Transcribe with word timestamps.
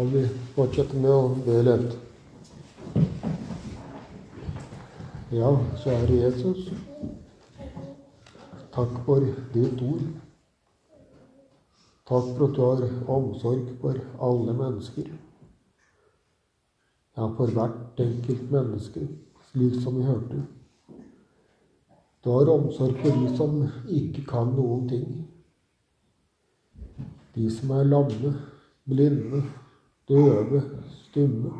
Og 0.00 0.06
vi 0.08 0.20
fortsetter 0.54 0.96
med 0.96 1.12
å 1.12 1.24
be 1.44 1.58
litt. 1.66 1.96
Ja, 5.36 5.50
kjære 5.82 6.14
Jesus. 6.22 6.70
Takk 8.72 8.94
for 9.04 9.26
ditt 9.52 9.84
ord. 9.84 10.06
Takk 12.08 12.32
for 12.32 12.46
at 12.46 12.56
du 12.56 12.62
har 12.64 12.82
omsorg 13.18 13.68
for 13.84 14.00
alle 14.30 14.56
mennesker. 14.62 15.12
Ja, 17.18 17.28
for 17.36 17.52
hvert 17.52 18.00
enkelt 18.00 18.50
menneske, 18.56 19.04
slik 19.52 19.78
som 19.84 20.00
vi 20.00 20.08
hørte. 20.08 20.44
Du 22.24 22.32
har 22.38 22.56
omsorg 22.56 22.96
for 23.04 23.20
de 23.20 23.36
som 23.36 23.64
ikke 23.84 24.24
kan 24.32 24.56
noen 24.56 24.88
ting. 24.88 25.08
De 27.36 27.50
som 27.52 27.76
er 27.76 27.90
lamme, 27.92 28.38
blinde, 28.88 29.44
døve, 30.10 30.62
stumme. 30.88 31.50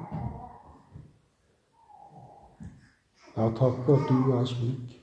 Ja, 3.37 3.49
takk 3.57 3.77
for 3.87 3.95
at 3.95 4.09
du 4.09 4.33
er 4.35 4.45
slik. 4.45 4.97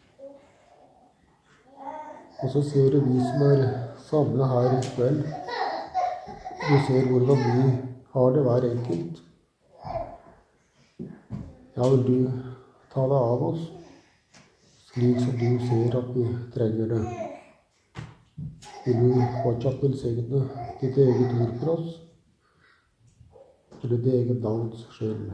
Og 2.44 2.50
så 2.54 2.62
ser 2.70 2.90
du 2.92 3.00
vi 3.06 3.20
som 3.20 3.46
er 3.48 3.62
samla 4.10 4.48
her 4.52 4.68
i 4.78 4.82
kveld. 4.96 5.22
Du 6.68 6.74
ser 6.88 7.08
hvordan 7.12 7.38
vi 7.46 7.72
har 8.14 8.36
det 8.36 8.44
hver 8.44 8.68
enkelt. 8.72 9.24
Ja, 11.78 11.90
vil 11.90 12.04
du 12.08 12.32
ta 12.94 13.06
deg 13.08 13.18
av 13.18 13.46
oss, 13.48 13.64
slik 14.90 15.22
som 15.22 15.38
du 15.40 15.66
ser 15.70 15.98
at 16.02 16.12
vi 16.16 16.26
trenger 16.56 16.92
det? 16.94 17.02
Vil 18.86 19.00
du 19.04 19.24
fortsatt 19.44 19.84
velsigne 19.84 20.44
ditt 20.82 20.98
eget 20.98 21.40
ord 21.42 21.56
for 21.62 21.74
oss, 21.78 22.07
for 23.82 23.88
ditt 23.88 24.06
eget 24.14 24.42
navns 24.42 24.88
skyld? 24.92 25.32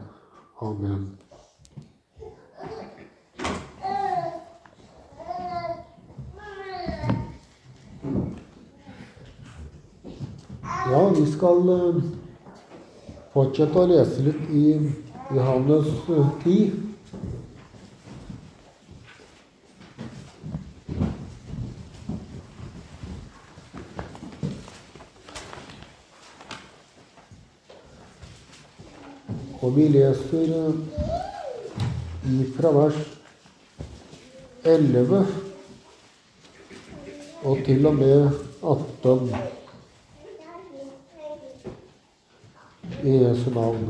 Amen. 0.62 1.18
Ja, 10.92 11.10
vi 11.10 11.26
skal 11.32 11.70
eh, 11.74 12.02
fortsette 13.34 13.80
å 13.80 13.88
lese 13.90 14.26
litt 14.28 14.50
i 14.52 14.66
Johannes 15.34 15.88
eh, 16.12 16.34
10. 16.44 16.93
Og 29.64 29.72
vi 29.78 29.88
leser 29.88 30.50
fra 32.58 32.72
vers 32.76 32.98
11 34.68 35.20
og 37.48 37.62
til 37.64 37.86
og 37.88 37.96
med 37.96 38.26
18 38.74 39.30
i 43.04 43.14
Jesu 43.22 43.50
navn. 43.56 43.86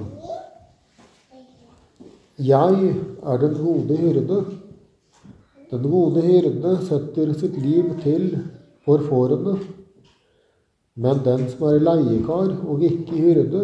Jeg 2.38 2.94
er 3.24 3.38
den 3.38 3.56
gode 3.58 3.98
hyrde. 3.98 4.40
Den 5.72 5.88
gode 5.90 6.22
hyrde 6.22 6.76
setter 6.86 7.34
sitt 7.38 7.58
liv 7.62 7.96
til 8.04 8.28
for 8.86 9.02
fårene. 9.10 9.56
Men 10.94 11.26
den 11.26 11.48
som 11.50 11.66
er 11.72 11.82
leiekar 11.82 12.54
og 12.70 12.86
ikke 12.86 13.18
hyrde, 13.18 13.64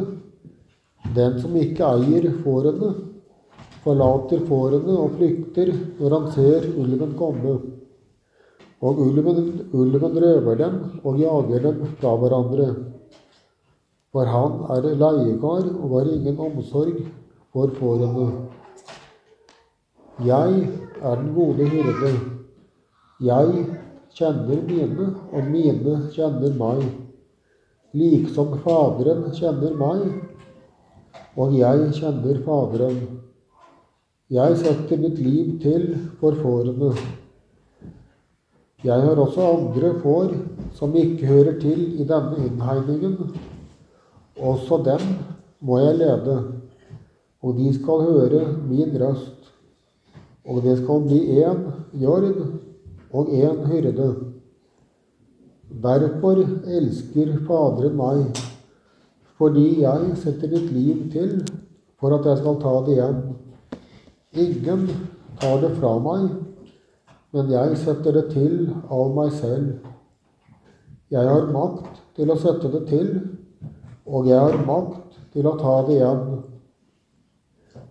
den 1.16 1.40
som 1.42 1.56
ikke 1.58 1.88
eier 1.96 2.30
fårene, 2.44 2.94
forlater 3.84 4.44
fårene 4.50 4.96
og 5.04 5.16
flykter 5.18 5.72
når 6.00 6.16
han 6.16 6.32
ser 6.36 6.68
ulven 6.78 7.16
komme. 7.20 7.56
Og 8.80 9.02
ulven, 9.04 9.42
ulven 9.76 10.20
røver 10.24 10.60
dem 10.60 10.78
og 11.04 11.20
jager 11.20 11.66
dem 11.66 11.82
fra 12.00 12.14
hverandre. 12.22 12.70
For 14.14 14.26
han 14.26 14.62
er 14.76 14.88
leiekar 15.02 15.68
og 15.74 15.98
har 15.98 16.14
ingen 16.14 16.40
omsorg 16.40 17.02
for 17.54 17.76
fårene. 17.80 18.30
Jeg 20.26 20.64
er 21.02 21.16
den 21.16 21.34
gode 21.36 21.68
hyrde. 21.70 22.14
Jeg 23.24 23.66
kjenner 24.16 24.64
mine, 24.68 25.06
og 25.32 25.46
mine 25.52 25.96
kjenner 26.16 26.56
meg. 26.60 26.84
Liksom 27.96 28.58
Faderen 28.64 29.30
kjenner 29.36 29.76
meg, 29.80 30.04
og 31.40 31.56
jeg 31.56 31.94
kjenner 31.96 32.42
Faderen. 32.44 33.00
Jeg 34.30 34.58
setter 34.60 35.00
mitt 35.02 35.20
liv 35.24 35.56
til 35.64 35.86
for 36.20 36.36
fårene. 36.38 36.92
Jeg 38.84 39.06
har 39.06 39.20
også 39.20 39.46
andre 39.48 39.94
får 40.04 40.36
som 40.76 40.96
ikke 40.96 41.28
hører 41.28 41.56
til 41.60 41.80
i 42.00 42.08
denne 42.08 42.44
innhegningen. 42.46 43.16
Også 44.40 44.82
dem 44.86 45.04
må 45.60 45.80
jeg 45.80 45.98
lede, 46.00 46.36
og 47.44 47.58
de 47.58 47.74
skal 47.76 48.06
høre 48.08 48.44
min 48.68 48.96
røst. 49.02 49.50
Og 50.46 50.62
det 50.64 50.78
skal 50.84 51.04
bli 51.08 51.20
én 51.40 51.66
jord 52.04 52.30
og 53.12 53.32
én 53.32 53.66
hyrde. 53.72 54.14
Derfor 55.70 56.44
elsker 56.68 57.36
Faderen 57.48 58.00
meg, 58.00 58.40
fordi 59.40 59.82
jeg 59.82 60.18
setter 60.20 60.52
mitt 60.52 60.72
liv 60.76 61.06
til 61.14 61.38
for 62.00 62.16
at 62.16 62.28
jeg 62.28 62.42
skal 62.42 62.60
ta 62.60 62.74
det 62.86 62.98
igjen. 62.98 63.22
Ingen 64.44 64.86
tar 65.40 65.62
det 65.64 65.72
fra 65.78 65.94
meg, 66.04 66.28
men 67.32 67.52
jeg 67.54 67.78
setter 67.80 68.18
det 68.20 68.26
til 68.34 68.68
av 68.92 69.16
meg 69.16 69.32
selv. 69.40 69.72
Jeg 71.10 71.26
har 71.26 71.48
makt 71.56 72.02
til 72.20 72.32
å 72.32 72.38
sette 72.40 72.72
det 72.76 72.84
til, 72.92 73.10
og 74.06 74.28
jeg 74.30 74.40
har 74.40 74.60
makt 74.68 75.20
til 75.34 75.48
å 75.48 75.56
ta 75.60 75.76
det 75.88 75.98
igjen. 75.98 76.42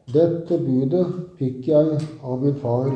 Dette 0.09 0.57
budet 0.63 1.05
fikk 1.41 1.69
jeg 1.69 1.99
av 2.25 2.45
min 2.45 2.61
far. 2.61 2.93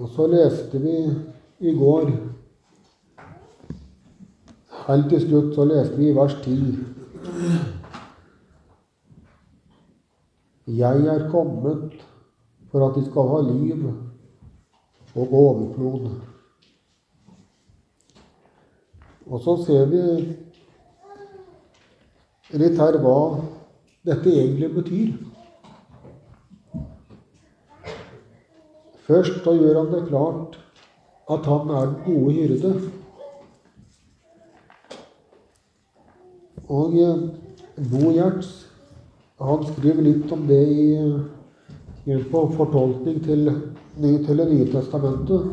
Og 0.00 0.08
så 0.14 0.26
leste 0.32 0.80
vi 0.80 0.96
i 1.60 1.74
går 1.76 2.08
Helt 4.90 5.06
til 5.06 5.20
slutt 5.22 5.52
så 5.54 5.64
leste 5.70 5.94
vi 6.00 6.08
i 6.10 6.14
vers 6.16 6.32
10. 6.42 6.78
Jeg 10.66 11.04
er 11.12 11.28
kommet 11.30 11.92
for 12.72 12.88
at 12.88 12.96
de 12.98 13.04
skal 13.06 13.28
ha 13.30 13.38
liv 13.46 13.84
og 15.14 15.34
overflod. 15.42 16.10
Og 19.30 19.42
så 19.46 19.56
ser 19.62 19.86
vi 19.94 20.02
litt 22.58 22.82
her 22.82 22.98
hva 23.04 23.18
dette 24.10 24.32
egentlig 24.42 24.72
betyr. 24.74 25.12
Først 29.06 29.44
så 29.44 29.54
gjør 29.54 29.84
han 29.84 29.92
det 29.94 30.08
klart 30.08 30.58
at 31.30 31.46
han 31.46 31.70
er 31.76 31.92
den 31.92 32.02
gode 32.08 32.34
hyrde. 32.40 32.99
Og 36.70 36.94
Bo 37.90 38.12
Gjerts 38.14 38.50
han 39.40 39.62
skriver 39.64 40.04
litt 40.04 40.32
om 40.34 40.42
det 40.46 40.60
i, 40.68 40.86
hjelp 42.04 42.34
av 42.36 42.50
fortolkning 42.58 43.20
til, 43.24 43.50
til 43.96 44.40
Det 44.42 44.46
nye 44.50 44.66
testamentet. 44.70 45.48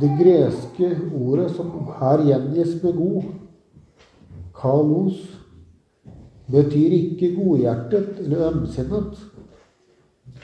Det 0.00 0.10
greske 0.20 0.90
ordet 1.16 1.48
som 1.56 1.72
her 1.98 2.22
gjengis 2.28 2.76
med 2.82 2.98
god, 3.00 3.30
kalos, 4.60 5.18
betyr 6.50 6.94
ikke 6.94 7.32
godhjertet 7.38 8.20
eller 8.22 8.50
ømsinnet. 8.52 9.16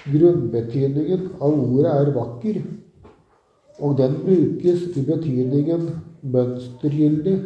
Grunnbetydningen 0.07 1.29
av 1.39 1.53
ordet 1.53 1.93
er 1.93 2.11
vakker, 2.17 2.59
og 3.79 3.99
den 4.01 4.19
brukes 4.25 4.89
i 4.97 5.05
betydningen 5.07 5.91
mønstergyldig, 6.23 7.37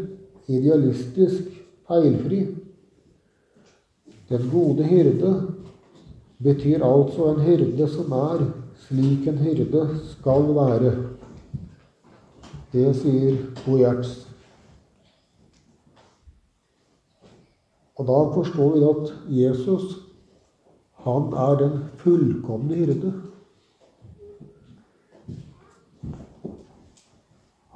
idealistisk, 0.49 1.43
feilfri. 1.89 2.41
Den 4.31 4.51
gode 4.53 4.85
hyrde 4.87 5.33
betyr 6.43 6.85
altså 6.87 7.33
en 7.33 7.41
hyrde 7.45 7.89
som 7.89 8.13
er 8.13 8.45
slik 8.87 9.27
en 9.29 9.39
hyrde 9.39 9.87
skal 10.13 10.53
være. 10.57 10.93
Det 12.73 12.91
sier 12.97 13.41
Bojerts. 13.65 14.13
Og 17.99 18.07
da 18.09 18.21
forstår 18.35 18.71
vi 18.77 18.85
at 18.89 19.11
Jesus, 19.41 19.99
han 21.05 21.35
er 21.37 21.59
den 21.61 21.75
fullkomne 22.01 22.75
hyrde. 22.75 23.13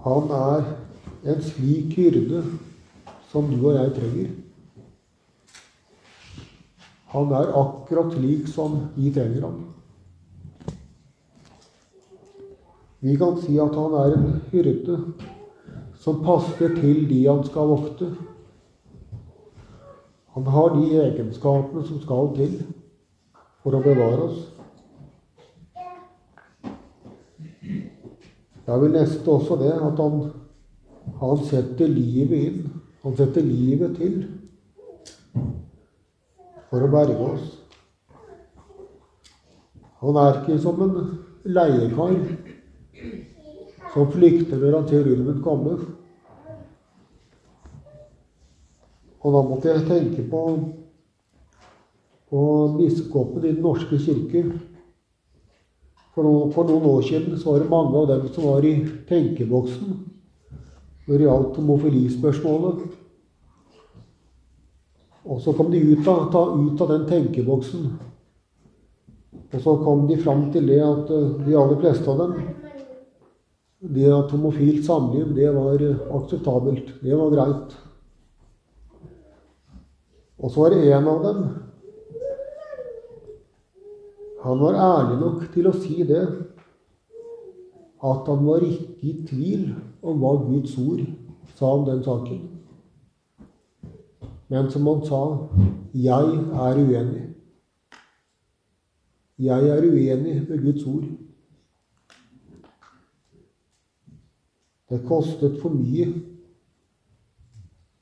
Han 0.05 0.31
er 0.39 0.84
en 1.25 1.43
slik 1.43 1.97
hyrde 1.97 2.43
som 3.33 3.49
du 3.51 3.57
og 3.63 3.79
jeg 3.79 3.95
trenger. 3.97 4.33
Han 7.15 7.33
er 7.33 7.55
akkurat 7.61 8.13
slik 8.17 8.49
som 8.51 8.77
vi 8.97 9.13
trenger 9.15 9.47
ham. 9.47 9.63
Vi 13.05 13.17
kan 13.21 13.37
si 13.41 13.59
at 13.61 13.75
han 13.77 13.95
er 14.01 14.17
en 14.17 14.31
hyrde 14.53 14.99
som 16.01 16.23
passer 16.25 16.73
til 16.77 17.05
de 17.09 17.21
han 17.27 17.45
skal 17.47 17.69
vokte. 17.73 18.09
Han 20.35 20.47
har 20.51 20.75
de 20.75 20.89
egenskapene 20.99 21.85
som 21.87 22.01
skal 22.03 22.33
til 22.37 22.57
for 23.63 23.77
å 23.77 23.83
bevare 23.85 24.25
oss. 24.29 24.41
Jeg 28.65 28.81
vil 28.81 28.97
neste 28.97 29.29
også 29.31 29.61
det 29.61 29.75
at 29.77 30.01
han, 30.01 30.19
han 31.21 31.45
setter 31.45 31.89
livet 31.89 32.39
inn. 32.39 32.71
Han 33.05 33.17
setter 33.17 33.45
livet 33.45 33.97
til 34.01 34.23
for 36.71 36.83
å 36.83 36.91
berge 36.91 37.19
oss. 37.23 37.51
Han 40.01 40.17
er 40.21 40.41
ikke 40.41 40.57
som 40.61 40.81
en 40.85 40.97
leiekar 41.45 42.17
som 43.93 44.09
flykter 44.11 44.59
når 44.59 44.79
han 44.79 44.89
ser 44.89 45.11
ulven 45.13 45.43
komme. 45.45 45.77
Og 49.25 49.37
da 49.37 49.43
måtte 49.49 49.71
jeg 49.71 49.87
tenke 49.89 50.25
på, 50.29 50.43
på 52.29 52.41
biskopen 52.79 53.45
i 53.45 53.53
Den 53.53 53.63
norske 53.65 54.01
kirke. 54.03 54.43
For, 56.15 56.27
noen, 56.27 56.85
år 56.91 57.07
siden 57.07 57.39
så 57.39 57.53
var 57.53 57.63
det 57.63 57.71
mange 57.71 58.03
av 58.03 58.11
dem 58.11 58.27
som 58.35 58.51
var 58.51 58.67
i 58.67 58.75
tenkeboksen 59.09 60.14
når 61.07 61.19
det 61.19 61.27
gjaldt 61.27 61.59
homofilispørsmålet. 61.61 62.85
Og 65.25 65.41
så 65.41 65.55
kom 65.57 65.71
de 65.73 65.81
ut 65.81 66.09
av, 66.09 66.27
ta, 66.33 66.43
ut 66.53 66.81
av 66.85 66.91
den 66.93 67.07
tenkeboksen. 67.09 67.87
Og 69.55 69.63
så 69.63 69.77
kom 69.85 70.05
de 70.09 70.19
fram 70.21 70.49
til 70.53 70.67
det 70.69 70.81
at 70.85 71.11
eh, 71.15 71.33
de 71.47 71.57
aller 71.57 71.81
fleste 71.81 72.11
av 72.11 72.21
dem 72.21 72.37
Det 73.95 74.09
at 74.09 74.31
homofilt 74.33 74.85
samliv, 74.87 75.35
det 75.37 75.51
var 75.53 75.83
akseptabelt. 76.19 76.95
Det 77.03 77.17
var 77.17 77.33
greit. 77.33 77.75
Og 80.41 80.51
så 80.51 80.61
var 80.61 80.75
det 80.75 80.93
en 80.93 81.09
av 81.09 81.23
dem 81.25 81.45
Han 84.45 84.61
var 84.61 84.75
ærlig 84.77 85.21
nok 85.21 85.45
til 85.55 85.69
å 85.69 85.77
si 85.77 86.03
det. 86.05 86.25
At 88.05 88.27
han 88.29 88.45
var 88.45 88.65
ikke 88.65 89.09
i 89.09 89.13
tvil 89.29 89.69
om 90.05 90.21
hva 90.21 90.35
Guds 90.45 90.77
ord 90.79 91.01
sa 91.57 91.73
om 91.75 91.87
den 91.89 92.03
saken. 92.05 92.43
Men 94.49 94.71
som 94.71 94.87
han 94.87 95.05
sa 95.09 95.23
jeg 95.95 96.39
er 96.53 96.81
uenig. 96.81 97.23
Jeg 99.39 99.69
er 99.69 99.83
uenig 99.83 100.37
med 100.49 100.63
Guds 100.63 100.87
ord. 100.87 101.05
Det 104.91 105.01
kostet 105.09 105.57
for 105.63 105.75
mye 105.75 106.11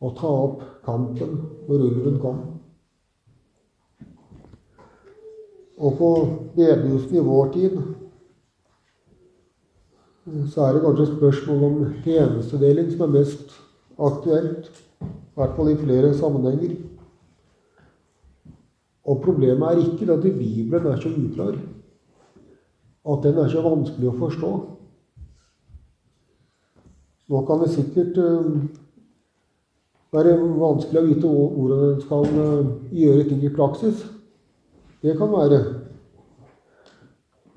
å 0.03 0.11
ta 0.19 0.29
opp 0.29 0.65
kampen 0.85 1.39
når 1.69 1.87
ulven 1.87 2.19
kom. 2.21 2.41
Og 5.79 5.99
på 5.99 6.11
bedehusene 6.57 7.21
i 7.21 7.27
vår 7.27 7.53
tid 7.55 7.79
så 10.23 10.63
er 10.63 10.77
det 10.77 10.83
kanskje 10.85 11.09
spørsmål 11.17 11.63
om 11.67 11.79
tjenestedeling 12.05 12.91
som 12.93 13.01
er 13.09 13.15
mest 13.17 13.55
aktuelt. 13.99 14.69
I 15.03 15.41
hvert 15.41 15.57
fall 15.57 15.71
i 15.73 15.79
flere 15.81 16.13
sammenhenger. 16.15 16.77
Og 19.03 19.23
problemet 19.25 19.67
er 19.67 19.81
ikke 19.83 20.13
at 20.13 20.23
Bibelen 20.23 20.87
er 20.87 21.01
så 21.01 21.09
uklar. 21.09 21.57
At 23.03 23.25
den 23.25 23.39
er 23.39 23.49
så 23.51 23.65
vanskelig 23.65 24.13
å 24.13 24.19
forstå. 24.21 24.53
Nå 27.33 27.41
kan 27.49 27.65
det 27.65 27.73
sikkert 27.73 28.21
være 30.13 30.37
vanskelig 30.39 31.01
å 31.01 31.09
vite 31.09 31.33
hvordan 31.33 31.83
en 31.89 32.01
skal 32.05 32.29
gjøre 32.93 33.27
ting 33.27 33.43
i 33.43 33.55
praksis. 33.57 34.07
Det 35.03 35.17
kan 35.19 35.35
være. 35.35 35.61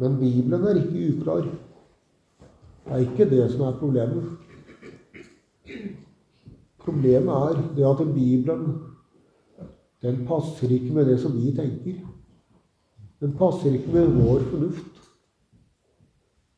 Men 0.02 0.18
Bibelen 0.18 0.66
er 0.66 0.82
ikke 0.82 1.06
uklar. 1.12 1.46
Det 2.86 2.94
er 2.94 2.98
ikke 2.98 3.30
det 3.30 3.52
som 3.52 3.62
er 3.66 3.80
problemet. 3.80 4.24
Problemet 6.86 7.34
er 7.34 7.64
det 7.76 7.86
at 7.90 8.14
Bibelen 8.14 8.68
den 10.02 10.28
passer 10.28 10.70
ikke 10.70 10.94
med 10.94 11.06
det 11.06 11.20
som 11.20 11.34
vi 11.34 11.52
tenker. 11.56 11.96
Den 13.20 13.34
passer 13.38 13.74
ikke 13.74 13.92
med 13.92 14.08
vår 14.08 14.40
fornuft. 14.52 15.00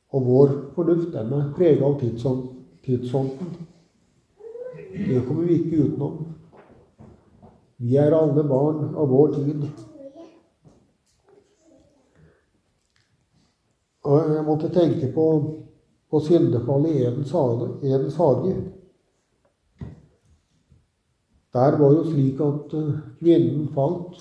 Og 0.09 0.25
vår 0.25 0.49
fornuft 0.75 1.13
den 1.13 1.33
er 1.33 1.53
prega 1.55 1.85
av 1.85 1.99
tidsånden. 2.83 3.53
Det 4.97 5.21
kommer 5.27 5.43
vi 5.43 5.53
ikke 5.61 5.83
utenom. 5.85 6.25
Vi 7.77 7.95
er 7.95 8.15
alle 8.17 8.43
barn 8.43 8.95
av 8.97 9.07
vår 9.09 9.33
tid. 9.37 9.63
Og 14.07 14.33
jeg 14.33 14.45
måtte 14.47 14.73
tenke 14.73 15.11
på, 15.13 15.27
på 16.11 16.19
syndefallet 16.19 16.95
i 16.95 17.03
Edens 17.03 18.17
hage, 18.17 18.55
Der 21.53 21.77
var 21.77 21.93
jo 21.93 22.03
slik 22.03 22.39
at 22.39 22.73
eh, 22.73 22.97
kvinnen 23.19 23.69
falt, 23.73 24.19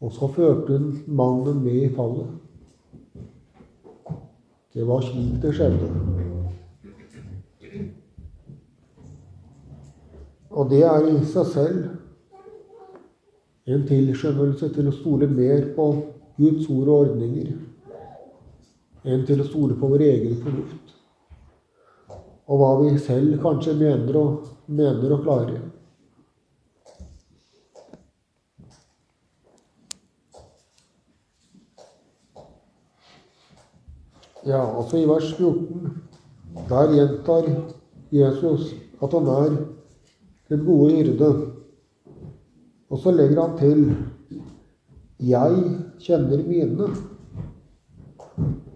og 0.00 0.12
så 0.12 0.26
førte 0.26 0.78
hun 0.78 0.96
mannen 1.06 1.62
med 1.64 1.72
i 1.72 1.94
fallet. 1.94 2.26
Det 4.74 4.86
var 4.86 5.00
slik 5.00 5.42
det 5.42 5.54
skjedde. 5.54 5.90
Og 10.50 10.70
det 10.70 10.82
er 10.82 11.06
i 11.12 11.24
seg 11.24 11.46
selv 11.46 11.84
en 13.68 13.86
tilskyndelse 13.86 14.72
til 14.74 14.88
å 14.88 14.96
stole 14.98 15.30
mer 15.30 15.68
på 15.76 15.88
Guds 16.38 16.70
ord 16.72 16.88
og 16.88 16.94
ordninger 16.98 17.52
enn 19.08 19.24
til 19.26 19.40
å 19.40 19.46
stole 19.48 19.76
på 19.78 19.88
vår 19.92 20.04
egen 20.04 20.36
fornuft. 20.42 20.94
Og 22.48 22.60
hva 22.60 22.70
vi 22.82 22.94
selv 23.00 23.40
kanskje 23.42 23.76
mener 23.76 24.16
og, 24.20 24.46
mener 24.66 25.14
og 25.16 25.24
klarer. 25.24 25.66
Ja, 34.48 34.62
altså 34.64 34.96
i 34.96 35.08
vers 35.08 35.32
14, 35.36 35.90
der 36.70 36.94
gjentar 36.94 37.50
Jesus 38.14 38.70
at 39.02 39.12
han 39.12 39.28
er 39.28 39.58
den 40.48 40.64
gode 40.64 40.94
hyrde. 40.94 41.28
Og 42.88 43.02
så 43.02 43.12
legger 43.12 43.42
han 43.42 43.58
til 43.58 43.96
'Jeg 45.20 45.78
kjenner 46.00 46.38
mine' 46.46 47.07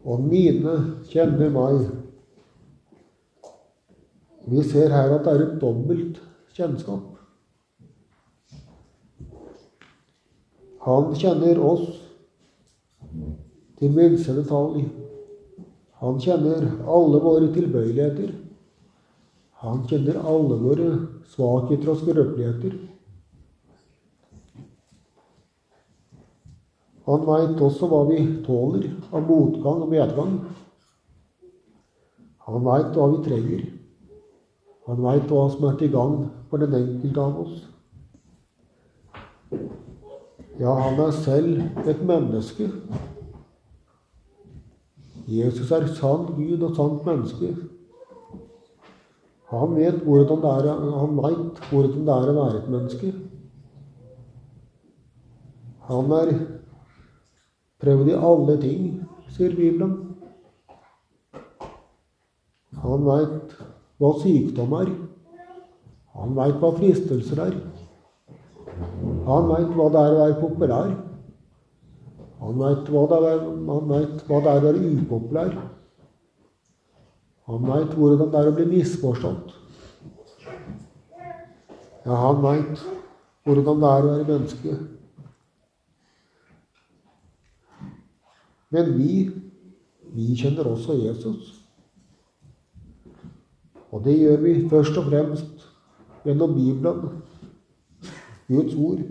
og 0.05 0.23
mine 0.27 0.77
kjenner 1.11 1.53
meg. 1.55 1.87
Vi 4.51 4.63
ser 4.67 4.91
her 4.91 5.15
at 5.15 5.27
det 5.27 5.35
er 5.35 5.45
et 5.47 5.59
dobbelt 5.63 6.19
kjennskap. 6.57 7.09
Han 10.83 11.13
kjenner 11.15 11.61
oss 11.63 11.87
til 13.79 13.95
minste 13.95 14.35
detalj. 14.35 14.83
Han 16.03 16.19
kjenner 16.19 16.67
alle 16.91 17.21
våre 17.23 17.53
tilbøyeligheter. 17.55 18.33
Han 19.63 19.85
kjenner 19.87 20.19
alle 20.27 20.59
våre 20.59 20.89
svakheter 21.31 21.93
og 21.93 22.01
skrøpeligheter. 22.01 22.75
Han 27.07 27.25
veit 27.27 27.61
også 27.67 27.89
hva 27.91 28.05
vi 28.11 28.21
tåler 28.47 28.91
av 29.11 29.25
motgang 29.27 29.83
og 29.83 29.91
medgang. 29.91 30.37
Han 32.47 32.67
veit 32.67 32.95
hva 32.95 33.09
vi 33.11 33.23
trenger. 33.27 33.65
Han 34.87 35.03
veit 35.03 35.31
hva 35.31 35.47
som 35.51 35.67
er 35.67 35.79
til 35.81 35.93
gagn 35.95 36.25
for 36.51 36.63
den 36.63 36.75
enkelte 36.79 37.25
av 37.27 37.41
oss. 37.43 37.61
Ja, 40.61 40.73
han 40.79 41.01
er 41.01 41.11
selv 41.17 41.89
et 41.89 42.03
menneske. 42.07 42.69
Jesus 45.27 45.71
er 45.75 45.87
sann 45.97 46.33
Gud 46.37 46.63
og 46.63 46.75
sant 46.77 47.07
menneske. 47.07 47.53
Han 49.53 49.75
vet 49.77 50.03
hvordan 50.07 50.43
det 50.43 50.51
er, 50.51 50.83
han 50.97 51.19
veit 51.19 51.63
hvordan 51.69 52.07
det 52.07 52.15
er 52.15 52.31
å 52.31 52.37
være 52.39 52.61
et 52.63 52.73
menneske. 52.73 53.13
Han 55.89 56.13
er 56.17 56.35
Prøvd 57.83 58.09
i 58.13 58.19
alle 58.31 58.57
ting, 58.63 58.91
sier 59.35 59.55
Bibelen. 59.59 59.95
Han 62.83 63.07
veit 63.07 63.57
hva 63.99 64.13
sykdom 64.23 64.77
er. 64.79 64.93
Han 66.15 66.37
veit 66.37 66.61
hva 66.63 66.71
fristelser 66.77 67.43
er. 67.43 67.57
Han 69.27 69.51
veit 69.51 69.75
hva 69.75 69.89
det 69.91 70.03
er 70.03 70.15
å 70.15 70.21
være 70.21 70.39
populær. 70.41 70.95
Han 72.43 72.59
veit 72.59 72.89
hva, 72.91 73.03
det 73.11 73.19
hva 74.27 74.39
det 74.43 74.51
er 74.51 74.63
å 74.63 74.65
være 74.67 74.87
upopulær. 75.03 75.53
Han 77.51 77.69
veit 77.69 77.95
hvordan 77.99 78.31
det 78.31 78.41
er 78.41 78.49
å 78.51 78.57
bli 78.57 78.71
misforstått. 78.71 79.55
Ja, 82.07 82.17
han 82.19 82.43
veit 82.43 82.83
hvordan 83.47 83.83
det 83.83 83.91
er 83.93 84.07
å 84.07 84.11
være 84.11 84.27
menneske. 84.31 84.81
Men 88.73 88.95
vi, 88.97 89.31
vi 90.15 90.35
kjenner 90.37 90.71
også 90.71 90.97
Jesus. 90.97 91.51
Og 93.93 94.05
det 94.05 94.17
gjør 94.19 94.37
vi 94.41 94.55
først 94.69 94.97
og 94.97 95.11
fremst 95.11 95.67
gjennom 96.25 96.55
Bibelen, 96.55 97.11
Guds 98.49 98.75
ord. 98.75 99.03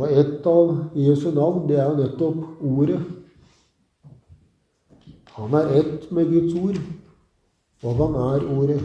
Og 0.00 0.12
et 0.16 0.46
av 0.48 0.72
Jesu 0.96 1.28
navn, 1.36 1.68
det 1.68 1.78
er 1.78 1.86
jo 1.90 1.98
nettopp 2.00 2.64
Ordet. 2.64 3.00
Han 5.36 5.54
er 5.54 5.70
ett 5.80 6.10
med 6.12 6.32
Guds 6.32 6.56
ord, 6.58 6.80
og 7.84 7.96
han 8.02 8.18
er 8.24 8.46
Ordet. 8.56 8.80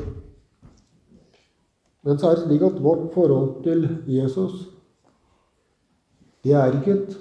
Men 2.06 2.20
så 2.20 2.30
er 2.30 2.36
det 2.38 2.46
slik 2.46 2.62
at 2.68 2.84
vårt 2.84 3.14
forhold 3.14 3.64
til 3.64 3.88
Jesus, 4.08 4.68
det 6.44 6.54
er 6.54 6.76
ikke 6.78 7.00
et, 7.00 7.16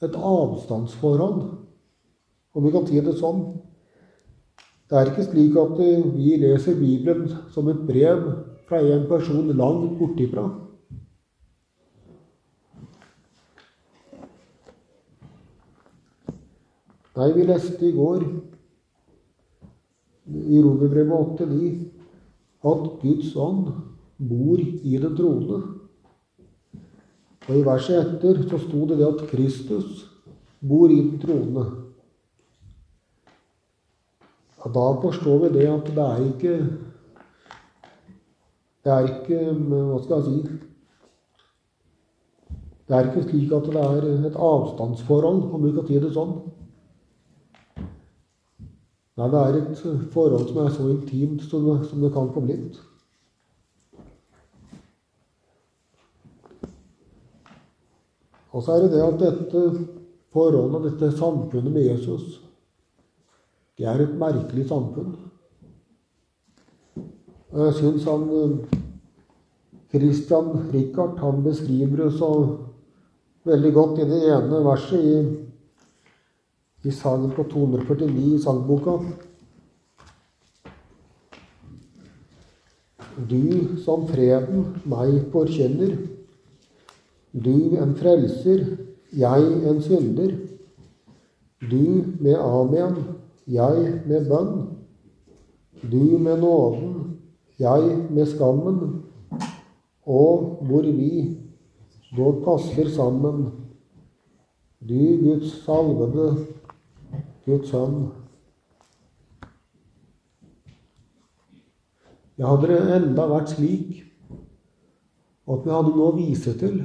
et 0.00 0.16
avstandsforhold, 0.16 1.42
om 2.54 2.64
vi 2.64 2.72
kan 2.72 2.86
si 2.88 3.00
det 3.04 3.18
sånn. 3.20 3.42
Det 4.90 4.98
er 4.98 5.10
ikke 5.12 5.26
slik 5.28 5.58
at 5.60 5.76
vi 6.16 6.38
leser 6.40 6.78
Bibelen 6.80 7.28
som 7.54 7.68
et 7.70 7.84
brev 7.86 8.24
fra 8.66 8.80
en 8.80 9.06
person 9.10 9.52
langt 9.54 9.98
bortifra. 10.00 10.48
Nei, 17.20 17.28
vi 17.36 17.44
leste 17.44 17.84
i 17.84 17.92
går 17.92 18.22
i 20.30 20.60
Romerbrevet 20.62 21.42
8,9 21.42 21.70
at 22.70 22.86
Guds 23.02 23.34
ånd 23.36 23.70
bor 24.30 24.60
i 24.60 24.96
den 25.02 25.16
troende. 25.18 25.79
Og 27.50 27.56
i 27.58 27.66
verset 27.66 27.98
etter 27.98 28.44
så 28.46 28.58
sto 28.62 28.84
det 28.86 29.00
det 29.00 29.06
at 29.08 29.22
Kristus 29.26 30.04
bor 30.62 30.92
i 30.92 31.00
den 31.00 31.16
troende. 31.18 31.64
Ja, 34.60 34.70
da 34.70 34.84
forstår 35.02 35.38
vi 35.42 35.48
det 35.56 35.66
at 35.66 35.88
det 35.96 36.04
er 36.04 36.20
ikke 36.28 36.54
Det 38.84 38.92
er 38.92 39.08
ikke 39.08 39.38
Hva 39.54 39.98
skal 40.02 40.14
jeg 40.16 40.24
si 40.24 40.58
Det 42.86 42.96
er 42.96 43.08
ikke 43.08 43.24
slik 43.28 43.52
at 43.56 43.66
det 43.66 43.82
er 43.82 44.06
et 44.28 44.36
avstandsforhold, 44.36 45.42
om 45.54 45.64
vi 45.64 45.72
kan 45.74 45.86
si 45.86 45.98
det 46.02 46.12
sånn. 46.14 46.32
Nei, 49.18 49.28
det 49.30 49.42
er 49.42 49.58
et 49.60 49.82
forhold 50.14 50.48
som 50.48 50.62
er 50.62 50.72
så 50.74 50.88
intimt 50.90 51.44
som 51.46 52.02
det 52.02 52.10
kan 52.14 52.32
få 52.34 52.42
blitt. 52.42 52.80
Og 58.50 58.62
så 58.62 58.72
er 58.74 58.84
det 58.84 58.92
det 58.92 59.02
at 59.06 59.20
dette 59.20 59.64
forholdet, 60.34 60.92
dette 60.92 61.10
samfunnet 61.18 61.72
med 61.72 61.86
Jesus, 61.86 62.40
det 63.78 63.86
er 63.88 64.02
et 64.02 64.16
merkelig 64.18 64.66
samfunn. 64.68 65.14
Og 67.50 67.64
jeg 67.66 67.74
syns 67.78 68.04
han 68.06 68.26
Christian 69.90 70.68
Richard 70.74 71.18
han 71.18 71.42
beskriver 71.42 72.04
det 72.04 72.12
så 72.18 72.30
veldig 73.48 73.72
godt 73.74 73.98
i 73.98 74.06
det 74.10 74.20
ene 74.30 74.60
verset 74.62 75.00
i, 75.02 75.16
i 76.86 76.92
sangen 76.94 77.32
på 77.34 77.46
249 77.50 78.36
i 78.36 78.38
sangboka. 78.42 78.98
Du 83.30 83.76
som 83.82 84.06
freden 84.08 84.68
meg 84.88 85.16
forkjenner, 85.32 85.96
du 87.32 87.76
en 87.78 87.94
frelser, 87.96 88.64
jeg 89.12 89.52
en 89.70 89.82
synder. 89.82 90.34
Du 91.70 92.04
med 92.20 92.36
amen, 92.36 92.96
jeg 93.46 94.00
med 94.06 94.28
bønn. 94.30 94.76
Du 95.82 96.18
med 96.18 96.40
nåden, 96.40 97.18
jeg 97.58 97.98
med 98.10 98.26
skammen. 98.26 99.02
Og 100.06 100.64
hvor 100.66 100.82
vi 100.82 101.38
dog 102.16 102.42
passer 102.44 102.88
sammen. 102.88 103.52
Du 104.80 104.94
Guds 105.22 105.52
salvede, 105.64 106.46
Guds 107.46 107.68
sønn. 107.68 108.08
Ja, 112.40 112.48
hadde 112.48 112.70
det 112.70 112.80
enda 112.96 113.26
vært 113.28 113.50
slik 113.52 113.98
at 115.50 115.66
vi 115.66 115.72
hadde 115.74 115.90
noe 115.92 116.06
å 116.08 116.16
vise 116.16 116.54
til, 116.56 116.78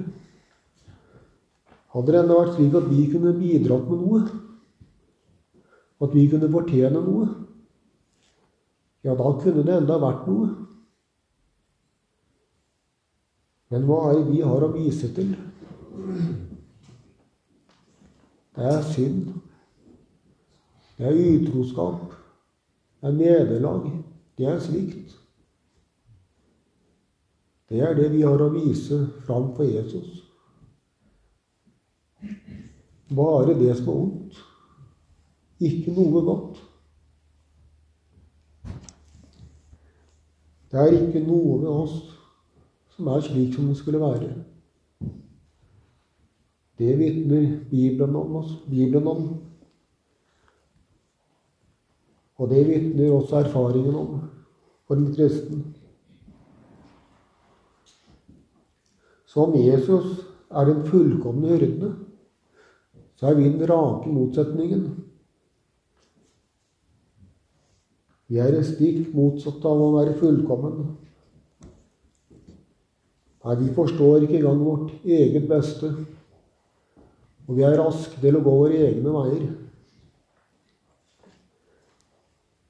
hadde 1.96 2.12
det 2.12 2.20
enda 2.20 2.38
vært 2.42 2.58
slik 2.58 2.76
at 2.76 2.88
vi 2.92 3.06
kunne 3.12 3.34
bidratt 3.40 3.88
med 3.88 4.02
noe, 4.04 4.22
at 6.04 6.16
vi 6.16 6.26
kunne 6.32 6.52
fortjene 6.52 7.00
noe, 7.00 7.28
ja, 9.06 9.14
da 9.16 9.32
kunne 9.40 9.64
det 9.64 9.78
enda 9.80 10.00
vært 10.02 10.26
noe. 10.28 10.50
Men 13.70 13.86
hva 13.88 14.00
er 14.10 14.18
det 14.18 14.32
vi 14.32 14.42
har 14.42 14.66
å 14.66 14.72
vise 14.74 15.12
til? 15.14 15.36
Det 18.56 18.68
er 18.72 18.82
synd. 18.90 19.30
Det 20.98 21.10
er 21.10 21.22
utroskap. 21.36 22.16
Det 23.02 23.12
er 23.12 23.18
nederlag. 23.20 23.88
Det 24.38 24.50
er 24.50 24.60
svikt. 24.64 25.16
Det 27.70 27.82
er 27.82 27.98
det 27.98 28.12
vi 28.14 28.26
har 28.26 28.42
å 28.42 28.54
vise 28.54 29.04
fram 29.26 29.52
for 29.58 29.68
Jesus. 29.70 30.25
Bare 33.16 33.54
det 33.60 33.78
som 33.78 33.90
er 33.90 34.00
ondt. 34.02 34.40
Ikke 35.60 35.94
noe 35.96 36.22
godt. 36.26 36.60
Det 40.72 40.82
er 40.82 40.98
ikke 40.98 41.22
noe 41.24 41.62
ved 41.62 41.70
oss 41.72 41.96
som 42.96 43.08
er 43.08 43.24
slik 43.24 43.54
som 43.56 43.68
det 43.68 43.78
skulle 43.80 44.00
være. 44.00 44.34
Det 46.80 46.98
vitner 47.00 47.60
Bibelen 47.70 48.16
om 48.16 48.36
oss, 48.36 48.52
Bibelen 48.70 49.08
om. 49.08 49.28
Og 52.36 52.50
det 52.50 52.68
vitner 52.68 53.14
også 53.16 53.36
erfaringen 53.36 53.96
om 53.96 54.20
for 54.88 54.96
interessen 54.96 55.16
kristen. 55.16 55.76
Som 59.26 59.56
Jesus 59.56 60.26
er 60.52 60.66
den 60.66 60.86
fullkomne 60.88 61.48
hyrde, 61.48 61.96
så 63.16 63.30
er 63.30 63.38
vi 63.38 63.50
den 63.50 63.68
rake 63.70 64.12
motsetningen. 64.12 64.86
Vi 68.28 68.40
er 68.42 68.52
det 68.52 68.66
stikk 68.68 69.14
motsatt 69.16 69.66
av 69.70 69.82
å 69.82 69.92
være 70.00 70.16
fullkommen. 70.20 70.96
Nei, 73.46 73.56
vi 73.60 73.74
forstår 73.76 74.26
ikke 74.26 74.40
engang 74.40 74.64
vårt 74.66 75.06
eget 75.06 75.46
beste. 75.50 75.92
Og 77.46 77.60
vi 77.60 77.66
er 77.68 77.78
raske 77.78 78.18
til 78.22 78.40
å 78.40 78.42
gå 78.42 78.56
våre 78.64 78.80
egne 78.88 79.14
veier. 79.14 79.46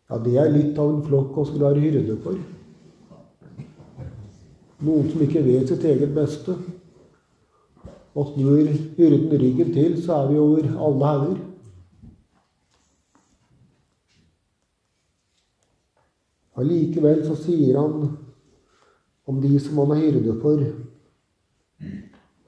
Ja, 0.09 0.19
det 0.21 0.35
er 0.37 0.51
litt 0.51 0.77
av 0.77 0.91
en 0.91 1.05
flokk 1.07 1.39
å 1.39 1.47
skulle 1.47 1.71
være 1.71 1.85
hyrde 1.85 2.17
for. 2.21 2.35
Noen 4.85 5.07
som 5.09 5.23
ikke 5.23 5.45
vet 5.47 5.71
sitt 5.71 5.87
eget 5.87 6.11
beste. 6.13 6.57
Og 8.15 8.31
snur 8.31 8.69
hyrden 8.97 9.33
ryggen 9.41 9.73
til, 9.75 9.97
så 10.03 10.21
er 10.21 10.31
vi 10.31 10.39
over 10.39 10.69
alle 10.87 11.09
hauger. 11.11 11.41
Allikevel 16.55 17.25
så 17.27 17.35
sier 17.35 17.75
han 17.75 18.05
om 19.27 19.41
de 19.43 19.57
som 19.59 19.81
han 19.81 19.91
er 19.97 20.05
hyrde 20.05 20.35
for, 20.39 20.63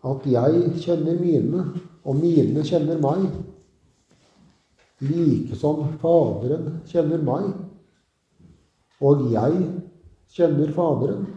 at 0.08 0.28
jeg 0.32 0.72
kjenner 0.80 1.20
mine, 1.20 1.66
og 2.08 2.16
mine 2.16 2.64
kjenner 2.64 3.02
meg, 3.04 3.26
like 5.04 5.58
som 5.60 5.84
Faderen 6.02 6.80
kjenner 6.88 7.20
meg, 7.26 7.50
og 9.04 9.28
jeg 9.34 9.66
kjenner 10.34 10.72
Faderen. 10.78 11.28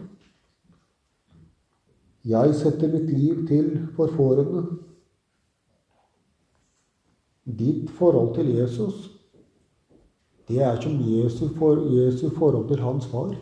Jeg 2.25 2.55
setter 2.55 2.91
mitt 2.91 3.09
liv 3.09 3.47
til 3.47 3.69
for 3.95 4.11
fårene. 4.13 4.65
Ditt 7.45 7.89
forhold 7.97 8.35
til 8.35 8.51
Jesus, 8.55 9.07
det 10.47 10.61
er 10.61 10.81
som 10.81 10.99
Jesu, 11.01 11.47
for, 11.57 11.81
Jesu 11.89 12.29
forhold 12.29 12.67
til 12.67 12.83
hans 12.83 13.07
far. 13.09 13.33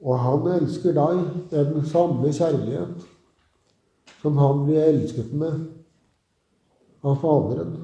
Og 0.00 0.18
han 0.18 0.62
elsker 0.62 0.94
deg 0.96 1.22
den 1.50 1.86
samme 1.86 2.32
kjærlighet 2.32 3.06
som 4.22 4.38
han 4.38 4.64
ble 4.66 4.82
elsket 4.82 5.30
med 5.38 5.60
av 7.06 7.18
Faderen. 7.22 7.76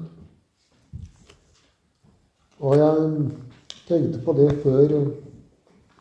Og 2.59 2.75
jeg 2.79 3.29
tenkte 3.87 4.23
på 4.25 4.35
det 4.35 4.49
før, 4.63 4.95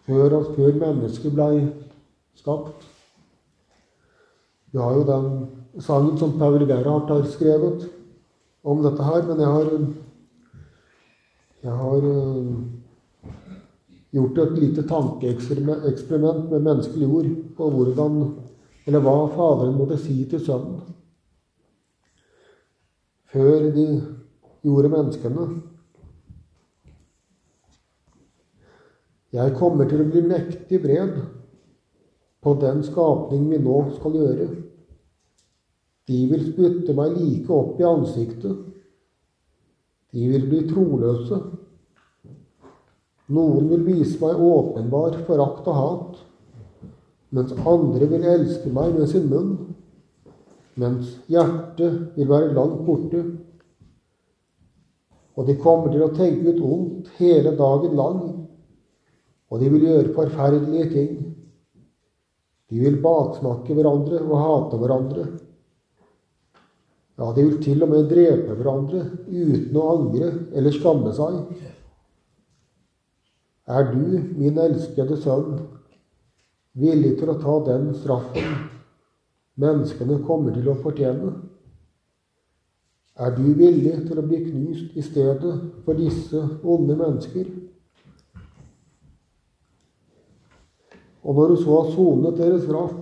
før, 0.06 0.36
før 0.56 0.78
mennesket 0.80 1.34
blei 1.34 1.64
skapt. 2.38 2.86
Vi 4.72 4.80
har 4.82 4.96
jo 4.98 5.04
den 5.08 5.28
sangen 5.82 6.18
som 6.18 6.38
Paul 6.38 6.66
Gerhardt 6.66 7.12
har 7.12 7.26
skrevet 7.30 7.86
om 8.64 8.82
dette 8.84 9.04
her, 9.04 9.22
men 9.28 9.40
jeg 9.40 9.52
har, 9.56 9.70
jeg 11.62 11.76
har 11.82 12.08
uh, 12.08 13.30
gjort 14.14 14.42
et 14.46 14.58
lite 14.58 14.86
tankeeksperiment 14.88 16.50
med 16.50 16.66
menneskelig 16.66 17.06
ord 17.06 17.30
på 17.56 17.70
hvordan, 17.76 18.18
eller 18.86 19.04
hva 19.04 19.16
Faderen 19.36 19.78
måtte 19.78 20.00
si 20.00 20.18
til 20.30 20.42
Sønnen 20.42 20.94
før 23.34 23.70
de 23.74 23.86
gjorde 24.62 24.90
menneskene. 24.92 25.46
Jeg 29.34 29.56
kommer 29.58 29.88
til 29.90 30.04
å 30.04 30.06
bli 30.06 30.20
mektig 30.28 30.78
vred 30.84 31.16
på 32.44 32.52
den 32.60 32.84
skapning 32.86 33.48
vi 33.50 33.58
nå 33.58 33.80
skal 33.96 34.14
gjøre. 34.14 34.46
De 36.06 36.20
vil 36.30 36.44
spytte 36.52 36.94
meg 36.94 37.16
like 37.16 37.50
opp 37.50 37.80
i 37.80 37.86
ansiktet. 37.88 38.60
De 40.14 40.28
vil 40.30 40.44
bli 40.46 40.60
troløse. 40.68 41.40
Noen 43.34 43.70
vil 43.72 43.82
vise 43.88 44.20
meg 44.20 44.38
åpenbar 44.44 45.16
forakt 45.26 45.66
og 45.72 45.80
hat, 45.80 46.20
mens 47.34 47.56
andre 47.66 48.06
vil 48.12 48.28
elske 48.36 48.70
meg 48.70 48.94
med 48.94 49.08
sin 49.10 49.26
munn, 49.32 49.56
mens 50.78 51.16
hjertet 51.32 52.14
vil 52.14 52.30
være 52.30 52.52
langt 52.54 52.84
borte. 52.86 53.24
Og 55.34 55.48
de 55.48 55.58
kommer 55.58 55.90
til 55.90 56.04
å 56.04 56.12
tenke 56.14 56.52
ut 56.52 56.62
ondt 56.62 57.10
hele 57.18 57.56
dagen 57.58 57.96
lang, 57.98 58.43
og 59.54 59.60
de 59.62 59.70
vil 59.70 59.84
gjøre 59.86 60.14
forferdelige 60.16 60.88
ting. 60.90 61.10
De 62.72 62.80
vil 62.82 62.96
baksnakke 63.02 63.76
hverandre 63.76 64.18
og 64.24 64.40
hate 64.40 64.80
hverandre. 64.80 65.26
Ja, 67.14 67.28
de 67.30 67.44
vil 67.44 67.60
til 67.62 67.84
og 67.86 67.92
med 67.92 68.08
drepe 68.10 68.56
hverandre 68.58 69.04
uten 69.30 69.78
å 69.78 69.86
angre 69.92 70.32
eller 70.50 70.74
skamme 70.74 71.14
seg. 71.14 71.38
Er 73.70 73.86
du, 73.92 74.02
min 74.34 74.58
elskede 74.58 75.20
sønn, 75.22 75.60
villig 76.74 77.14
til 77.20 77.30
å 77.30 77.38
ta 77.38 77.60
den 77.70 77.92
straffen 77.94 78.56
menneskene 79.62 80.18
kommer 80.26 80.56
til 80.56 80.66
å 80.72 80.74
fortjene? 80.82 81.30
Er 83.14 83.30
du 83.36 83.44
villig 83.54 83.94
til 84.08 84.18
å 84.18 84.26
bli 84.26 84.40
knust 84.48 84.98
i 84.98 85.04
stedet 85.06 85.54
for 85.86 85.94
disse 85.94 86.42
onde 86.66 86.98
mennesker? 86.98 87.46
Og 91.24 91.34
når 91.34 91.48
du 91.48 91.56
så 91.56 91.80
har 91.80 91.90
sonet 91.94 92.36
deres 92.38 92.66
straff 92.66 92.94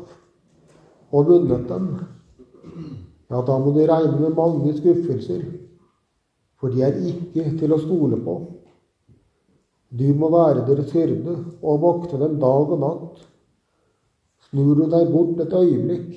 og 1.12 1.28
vunnet 1.28 1.66
dem, 1.68 1.88
ja, 3.32 3.40
da 3.42 3.58
må 3.58 3.72
du 3.74 3.82
regne 3.82 4.18
med 4.20 4.36
mange 4.36 4.74
skuffelser, 4.76 5.42
for 6.60 6.70
de 6.70 6.84
er 6.86 7.00
ikke 7.10 7.56
til 7.58 7.74
å 7.74 7.80
stole 7.82 8.20
på. 8.22 8.36
Du 9.92 10.06
må 10.16 10.30
være 10.32 10.64
deres 10.68 10.92
hyrde 10.94 11.34
og 11.60 11.82
vokte 11.82 12.20
dem 12.20 12.38
dag 12.40 12.70
og 12.76 12.78
natt. 12.80 13.24
Snur 14.48 14.76
du 14.78 14.86
deg 14.92 15.10
bort 15.12 15.40
et 15.42 15.52
øyeblikk, 15.52 16.14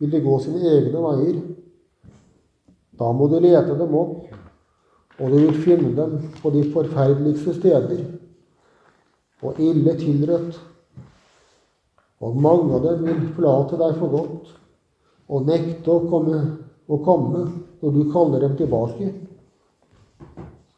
vil 0.00 0.10
de 0.10 0.22
gå 0.24 0.38
sine 0.42 0.62
egne 0.72 1.04
veier. 1.04 1.38
Da 2.98 3.12
må 3.12 3.28
du 3.30 3.38
lete 3.42 3.76
dem 3.78 3.94
opp, 3.98 4.26
og 5.20 5.30
du 5.30 5.38
vil 5.38 5.62
finne 5.62 5.92
dem 5.96 6.18
på 6.40 6.50
de 6.54 6.64
forferdeligste 6.72 7.54
steder, 7.60 8.04
og 9.42 9.58
ille 9.60 9.94
tilrett. 9.98 10.58
Og 12.22 12.38
mange 12.38 12.76
av 12.76 12.84
dem 12.86 13.02
vil 13.06 13.22
forlate 13.34 13.78
deg 13.80 13.98
for 13.98 14.14
godt 14.14 14.52
og 15.32 15.48
nekte 15.48 15.90
å 15.90 16.06
komme, 16.10 16.38
å 16.86 16.98
komme 17.02 17.44
når 17.82 17.94
du 17.96 18.02
kaller 18.12 18.44
dem 18.44 18.56
tilbake. 18.58 19.10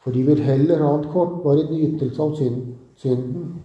For 0.01 0.15
de 0.15 0.23
vil 0.25 0.41
heller 0.45 0.81
ha 0.85 0.91
en 0.97 1.07
kortvarig 1.11 1.67
nytelse 1.69 2.21
av 2.21 2.35
synden 2.37 3.55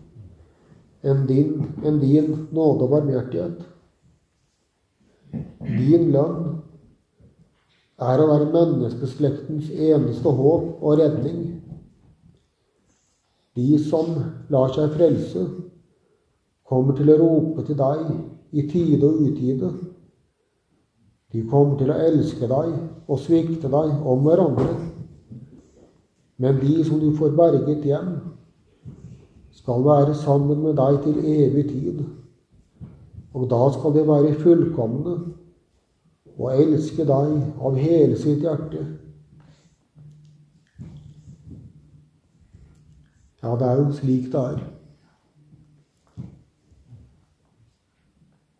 enn 1.00 1.22
din, 1.28 1.52
enn 1.84 2.00
din 2.00 2.32
nåde 2.52 2.84
og 2.84 2.92
barmhjertighet. 2.92 3.62
Din 5.60 6.10
lønn 6.12 6.60
er 8.00 8.20
å 8.20 8.28
være 8.28 8.50
menneskeslektens 8.52 9.70
eneste 9.72 10.32
håp 10.36 10.80
og 10.80 11.00
redning. 11.00 11.40
De 13.56 13.76
som 13.82 14.12
lar 14.52 14.72
seg 14.76 14.92
frelse, 14.96 15.44
kommer 16.70 16.94
til 16.94 17.10
å 17.10 17.18
rope 17.18 17.64
til 17.66 17.78
deg 17.78 18.04
i 18.54 18.66
tide 18.70 19.06
og 19.06 19.24
utide. 19.26 19.72
De 21.30 21.42
kommer 21.50 21.78
til 21.78 21.90
å 21.90 21.98
elske 22.06 22.46
deg 22.50 22.70
og 23.10 23.22
svikte 23.22 23.70
deg 23.70 24.06
om 24.06 24.22
hverandre. 24.26 24.70
Men 26.40 26.62
de 26.62 26.78
som 26.86 27.02
du 27.02 27.10
får 27.18 27.34
berget 27.36 27.84
hjem, 27.84 28.14
skal 29.60 29.82
være 29.84 30.14
sammen 30.16 30.62
med 30.62 30.78
deg 30.78 31.02
til 31.04 31.18
evig 31.26 31.66
tid. 31.68 32.00
Og 33.34 33.44
da 33.50 33.60
skal 33.74 33.94
de 33.94 34.06
være 34.08 34.38
fullkomne 34.40 35.18
og 36.38 36.54
elske 36.54 37.04
deg 37.04 37.34
av 37.60 37.76
hele 37.76 38.16
sitt 38.18 38.46
hjerte. 38.46 38.86
Ja, 43.42 43.56
det 43.56 43.66
er 43.68 43.80
jo 43.82 43.90
slik 43.96 44.30
det 44.32 44.40
er. 44.40 44.62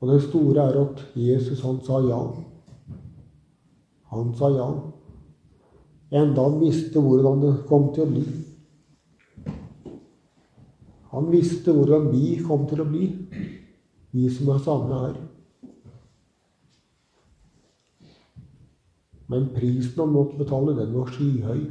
Og 0.00 0.08
det 0.08 0.22
store 0.24 0.62
er 0.64 0.78
at 0.80 1.02
Jesus, 1.16 1.60
han 1.60 1.80
sa 1.84 2.00
ja. 2.00 2.20
Han 4.14 4.32
sa 4.36 4.48
ja. 4.54 4.68
Enda 6.10 6.46
han 6.48 6.60
visste 6.62 7.02
hvordan 7.04 7.42
det 7.44 7.52
kom 7.68 7.90
til 7.94 8.06
å 8.06 8.12
bli. 8.14 8.24
Han 11.10 11.28
visste 11.30 11.74
hvordan 11.74 12.08
vi 12.14 12.38
kom 12.46 12.64
til 12.70 12.80
å 12.82 12.88
bli, 12.88 13.06
vi 14.14 14.28
som 14.30 14.50
er 14.54 14.64
samla 14.64 15.00
her. 15.04 15.20
Men 19.30 19.50
prisen 19.54 19.98
han 20.00 20.14
måtte 20.14 20.38
betale, 20.38 20.74
den 20.78 20.94
var 20.96 21.10
skyhøy. 21.14 21.64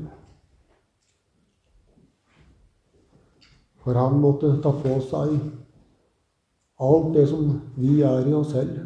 For 3.84 4.00
han 4.00 4.20
måtte 4.22 4.54
ta 4.64 4.72
på 4.76 5.00
seg 5.08 5.40
alt 6.80 7.14
det 7.14 7.28
som 7.28 7.50
vi 7.76 8.00
er 8.02 8.28
i 8.28 8.34
oss 8.34 8.54
selv. 8.56 8.78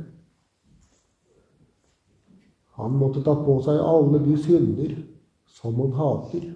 Han 2.73 2.95
måtte 2.97 3.21
ta 3.21 3.35
på 3.37 3.59
seg 3.65 3.77
alle 3.77 4.21
de 4.23 4.37
synder 4.41 4.95
som 5.53 5.77
han 5.77 5.93
hater. 5.97 6.47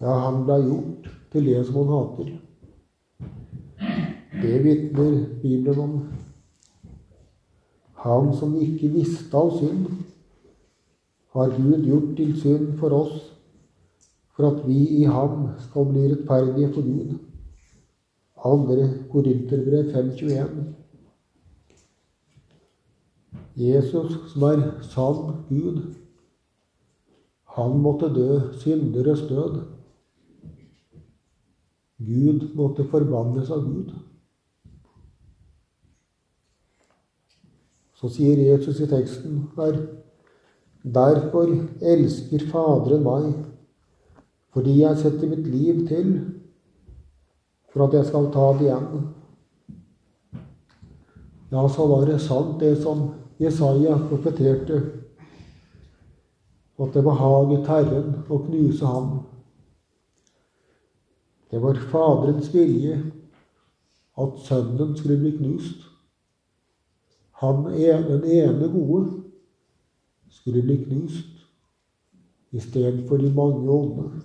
Ja, 0.00 0.12
han 0.26 0.44
ble 0.44 0.58
gjort 0.66 1.08
til 1.32 1.48
det 1.48 1.62
som 1.68 1.80
han 1.80 1.92
hater. 1.94 2.34
Det 4.40 4.60
vitner 4.64 5.16
Bibelen 5.42 5.80
om. 5.80 5.96
Han 8.04 8.30
som 8.36 8.54
ikke 8.60 8.88
visste 8.92 9.36
av 9.36 9.50
synd, 9.58 9.88
har 11.36 11.52
Gud 11.56 11.84
gjort 11.86 12.14
til 12.16 12.32
synd 12.40 12.70
for 12.80 12.96
oss, 12.96 13.18
for 14.36 14.48
at 14.48 14.62
vi 14.66 14.78
i 15.00 15.04
ham 15.04 15.50
skal 15.60 15.88
bli 15.92 16.06
rettferdige 16.10 16.72
for 16.74 16.86
Gud. 16.86 17.18
Andre 18.44 18.88
Korinterbrev 19.12 19.92
521. 19.92 20.74
Jesus, 23.56 24.32
som 24.32 24.42
er 24.42 24.62
sann 24.82 25.44
Gud, 25.48 25.80
han 27.44 27.78
måtte 27.82 28.08
dø 28.14 28.38
synderes 28.62 29.20
død. 29.28 29.60
Gud 31.98 32.54
måtte 32.56 32.86
forbannes 32.88 33.50
av 33.50 33.66
Gud. 33.66 33.90
Så 38.00 38.08
sier 38.08 38.38
Jesus 38.40 38.80
i 38.80 38.88
teksten 38.88 39.42
her 39.58 39.82
Derfor 40.80 41.50
elsker 41.84 42.46
Faderen 42.48 43.02
meg, 43.04 43.32
fordi 44.54 44.78
jeg 44.78 44.96
setter 44.96 45.28
mitt 45.28 45.44
liv 45.52 45.82
til 45.90 46.14
for 47.70 47.86
at 47.86 47.94
jeg 47.94 48.06
skal 48.08 48.30
ta 48.34 48.46
det 48.58 48.68
igjen. 48.68 49.08
Ja, 51.50 51.68
så 51.68 51.86
var 51.86 52.06
det 52.06 52.20
sant, 52.22 52.60
det 52.60 52.76
som 52.82 53.08
Jesaja 53.40 53.96
profeterte 54.08 54.80
at 56.80 56.94
det 56.94 57.02
behaget 57.04 57.68
Herren 57.68 58.12
å 58.30 58.38
knuse 58.46 58.86
ham. 58.88 59.08
Det 61.50 61.60
var 61.60 61.80
Faderens 61.90 62.52
vilje 62.54 62.96
at 64.20 64.38
Sønnen 64.46 64.94
skulle 64.96 65.18
bli 65.20 65.34
knust. 65.38 65.82
Han 67.42 67.66
den 67.66 68.24
ene 68.24 68.68
gode 68.72 69.22
skulle 70.30 70.62
bli 70.62 70.78
knust 70.84 71.40
istedenfor 72.52 73.16
de 73.16 73.32
mange 73.34 73.70
onde. 73.70 74.22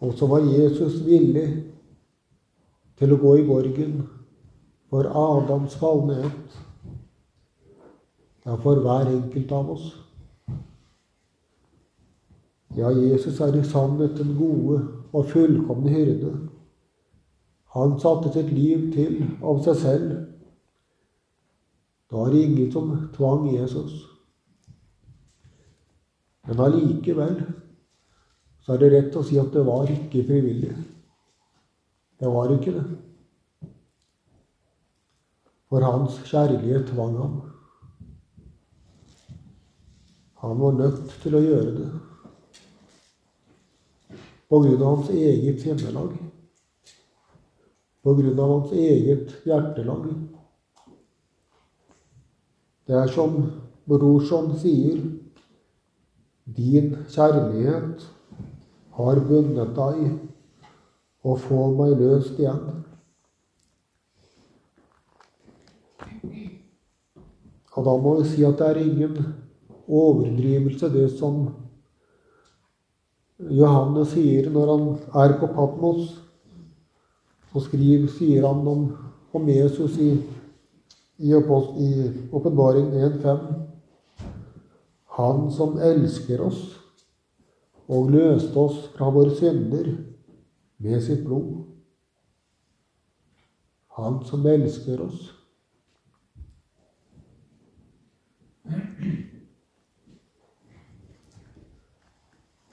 Og 0.00 0.14
så 0.14 0.26
var 0.26 0.46
Jesus 0.46 1.00
villig 1.06 1.48
til 2.98 3.14
å 3.14 3.20
gå 3.20 3.34
i 3.38 3.46
borgen 3.46 4.02
for 4.90 5.08
Adams 5.10 5.76
fallenhet. 5.78 6.58
ja, 8.44 8.54
for 8.56 8.80
hver 8.80 9.10
enkelt 9.12 9.52
av 9.52 9.70
oss. 9.70 9.88
Ja, 12.76 12.90
Jesus 12.90 13.40
er 13.40 13.56
i 13.56 13.64
sannhet 13.64 14.16
den 14.16 14.36
gode 14.38 14.78
og 15.12 15.26
fullkomne 15.28 15.90
hyrde. 15.90 16.32
Han 17.74 17.98
satte 18.00 18.32
sitt 18.32 18.52
liv 18.52 18.92
til 18.94 19.26
av 19.42 19.60
seg 19.66 19.76
selv. 19.76 20.14
Da 22.08 22.24
er 22.24 22.32
det 22.32 22.44
ingen 22.46 22.72
som 22.72 22.94
tvang 23.16 23.50
Jesus. 23.52 23.92
Men 26.48 26.60
allikevel 26.64 27.42
så 28.68 28.74
er 28.74 28.80
det 28.82 28.88
rett 28.92 29.14
å 29.16 29.22
si 29.24 29.38
at 29.40 29.54
det 29.54 29.62
var 29.64 29.88
ikke 29.88 30.26
frivillig. 30.28 30.74
Det 32.20 32.28
var 32.28 32.50
ikke 32.52 32.74
det. 32.74 32.82
For 35.72 35.86
hans 35.86 36.18
kjærlighet 36.28 36.90
tvang 36.90 37.14
ham. 37.16 37.38
Han 40.42 40.60
var 40.60 40.76
nødt 40.76 41.14
til 41.22 41.38
å 41.38 41.40
gjøre 41.46 41.72
det 41.78 41.86
på 44.52 44.60
grunn 44.66 44.84
av 44.84 44.92
hans 44.98 45.08
eget 45.16 45.64
hjemmelag. 45.64 46.12
på 48.04 48.14
grunn 48.20 48.38
av 48.40 48.52
hans 48.52 48.72
eget 48.72 49.32
hjertelag. 49.48 50.04
Det 52.84 53.00
er 53.00 53.10
som 53.16 53.34
Brorson 53.88 54.52
sier, 54.60 55.02
din 56.44 56.94
kjærlighet 57.08 58.08
har 58.98 59.20
bundet 59.22 59.76
deg 59.76 59.98
og 61.22 61.38
få 61.44 61.68
meg 61.78 61.94
løst 62.00 62.38
igjen. 62.40 62.64
Og 67.78 67.84
da 67.86 67.94
må 68.02 68.16
vi 68.18 68.24
si 68.26 68.46
at 68.46 68.58
det 68.58 68.68
er 68.72 68.80
ingen 68.82 69.18
overdrivelse, 69.86 70.90
det 70.90 71.06
som 71.14 71.44
Johannes 73.38 74.10
sier 74.16 74.48
når 74.50 74.72
han 74.72 74.88
er 75.22 75.36
på 75.38 75.50
Patmos. 75.54 76.16
Så 77.52 77.62
skriver, 77.68 78.10
sier 78.10 78.48
han 78.48 78.66
om, 78.66 78.82
om 79.32 79.46
Jesus 79.48 79.94
i, 80.02 80.10
i, 81.22 81.30
i 81.30 81.92
Åpenbaring 82.34 82.90
1.5. 82.98 83.46
Han 85.18 85.46
som 85.54 85.78
elsker 85.78 86.42
oss 86.50 86.77
og 87.88 88.10
løste 88.12 88.56
oss 88.60 88.82
fra 88.96 89.08
våre 89.12 89.32
synder 89.36 89.90
med 90.78 91.02
sitt 91.02 91.24
blod. 91.24 91.64
Han 93.98 94.20
som 94.28 94.46
elsker 94.46 95.00
oss. 95.02 95.22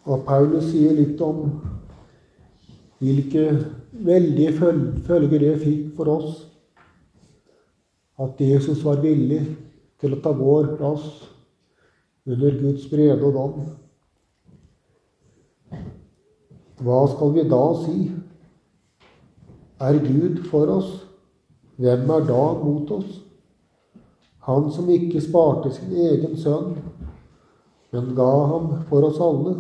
Og 0.06 0.21
Paulus 0.28 0.67
sier 0.69 0.93
litt 0.93 1.21
om 1.25 1.47
hvilke 3.01 3.47
veldige 4.06 4.51
følger 5.08 5.39
det 5.41 5.56
fikk 5.63 5.95
for 5.97 6.12
oss 6.13 6.43
at 8.21 8.39
Jesus 8.39 8.84
var 8.86 9.01
villig 9.04 9.41
til 9.99 10.13
å 10.15 10.21
ta 10.23 10.32
vår 10.36 10.75
plass 10.78 11.08
under 12.30 12.60
Guds 12.60 12.86
brede 12.91 13.23
og 13.25 13.34
dom. 13.36 13.65
Hva 16.83 17.01
skal 17.07 17.33
vi 17.35 17.43
da 17.49 17.63
si? 17.83 17.99
Er 19.79 19.99
Gud 20.03 20.41
for 20.49 20.71
oss? 20.77 20.91
Hvem 21.79 22.09
er 22.15 22.27
da 22.27 22.43
mot 22.61 22.91
oss? 22.95 23.21
Han 24.45 24.69
som 24.71 24.89
ikke 24.93 25.23
sparte 25.23 25.71
sin 25.73 25.95
egen 25.97 26.35
sønn, 26.38 26.75
men 27.91 28.11
ga 28.15 28.31
ham 28.51 28.67
for 28.89 29.07
oss 29.07 29.19
alle. 29.23 29.55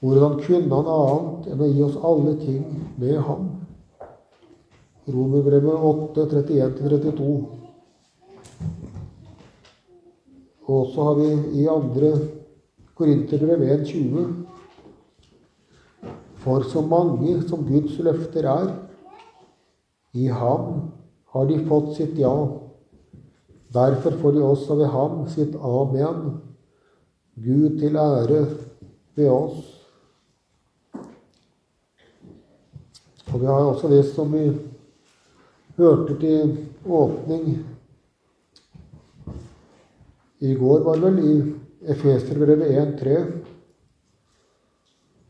Hvordan 0.00 0.38
kunne 0.40 0.76
han 0.76 0.92
annet 0.96 1.48
enn 1.50 1.64
å 1.64 1.70
gi 1.70 1.82
oss 1.84 1.98
alle 2.10 2.36
ting 2.40 2.62
med 3.00 3.18
ham? 3.26 3.48
Romerbrevet 5.10 5.88
8, 5.90 6.28
31-32. 6.30 7.34
Og 10.70 10.92
så 10.92 11.08
har 11.08 11.18
vi 11.18 11.30
i 11.60 11.66
andre 11.68 12.12
Korinterbrev 12.94 13.64
1,20. 13.80 14.49
For 16.40 16.64
så 16.64 16.80
mange 16.80 17.36
som 17.48 17.66
Guds 17.68 17.98
løfter 18.00 18.48
er, 18.48 18.70
i 20.16 20.26
ham 20.26 20.90
har 21.34 21.46
de 21.46 21.58
fått 21.68 21.92
sitt 21.98 22.16
ja. 22.18 22.32
Derfor 23.70 24.16
får 24.22 24.32
de 24.34 24.42
også 24.42 24.78
ved 24.80 24.90
ham 24.90 25.20
sitt 25.30 25.54
amen. 25.54 26.40
Gud 27.40 27.78
til 27.78 27.96
ære 27.96 28.40
ved 29.16 29.30
oss. 29.30 29.60
Og 33.30 33.40
vi 33.40 33.46
har 33.46 33.68
også 33.68 33.88
det 33.88 34.02
som 34.10 34.32
vi 34.34 34.48
hørte 35.78 36.16
til 36.18 36.56
åpning 36.88 37.52
i 40.40 40.54
går, 40.54 40.82
var 40.84 40.96
det 40.98 41.04
vel, 41.04 41.18
i 41.20 41.92
Efeserbrevet 41.92 42.74
1.3. 42.74 43.39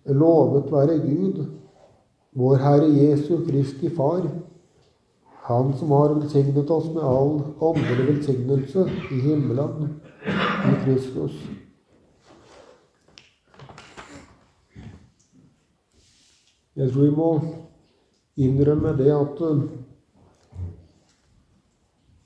Lovet 0.04 0.72
være 0.72 0.98
Gud, 0.98 1.44
vår 2.32 2.56
Herre 2.56 2.88
Jesu 2.88 3.44
Kristi 3.46 3.90
Far, 3.96 4.28
Han 5.50 5.72
som 5.76 5.90
har 5.90 6.12
velsignet 6.14 6.70
oss 6.70 6.86
med 6.94 7.02
all 7.02 7.40
åndelig 7.60 8.06
velsignelse 8.06 8.84
i 9.10 9.20
himmelen 9.20 9.88
i 10.70 10.74
Kristus. 10.84 11.34
Jeg 16.76 16.92
tror 16.92 17.02
vi 17.02 17.16
må 17.16 17.30
innrømme 18.36 18.92
det 18.96 19.10
at 19.12 19.40
uh, 19.42 19.64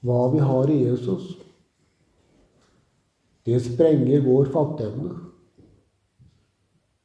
hva 0.04 0.20
vi 0.34 0.42
har 0.44 0.70
i 0.70 0.82
Jesus, 0.84 1.30
det 3.46 3.62
sprenger 3.64 4.26
vår 4.26 4.52
fatteevne. 4.52 5.33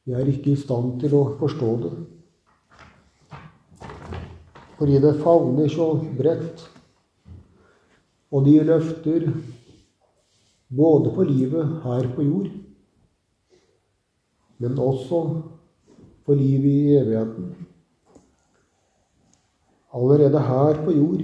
Vi 0.06 0.16
er 0.16 0.32
ikke 0.32 0.54
i 0.54 0.60
stand 0.60 1.00
til 1.02 1.14
å 1.18 1.24
forstå 1.40 1.70
det. 1.84 1.94
Fordi 4.80 5.00
det 5.04 5.18
favner 5.24 5.72
så 5.72 5.92
bredt. 6.18 6.64
Og 8.32 8.46
de 8.46 8.56
løfter 8.64 9.26
både 10.70 11.14
på 11.16 11.26
livet 11.26 11.80
her 11.84 12.10
på 12.16 12.24
jord, 12.24 12.52
men 14.60 14.80
også 14.80 15.22
for 16.26 16.38
livet 16.38 16.70
i 16.70 16.98
evigheten. 17.00 17.50
Allerede 19.94 20.40
her 20.46 20.84
på 20.86 20.94
jord 20.94 21.24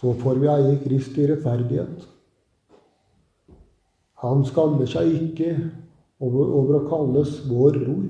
så 0.00 0.14
får 0.16 0.40
vi 0.40 0.48
eie 0.48 0.78
Kristi 0.80 1.26
rettferdighet. 1.28 2.06
Han 4.24 4.46
skammer 4.48 4.88
seg 4.88 5.12
ikke 5.12 5.50
over, 6.20 6.50
over 6.60 6.78
å 6.78 6.86
kalles 6.88 7.38
vår 7.48 7.78
bror. 7.80 8.08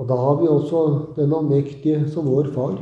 Og 0.00 0.08
da 0.08 0.16
har 0.16 0.38
vi 0.40 0.48
også 0.48 0.82
den 1.18 1.34
allmektige 1.36 2.06
som 2.08 2.28
vår 2.30 2.48
far. 2.54 2.78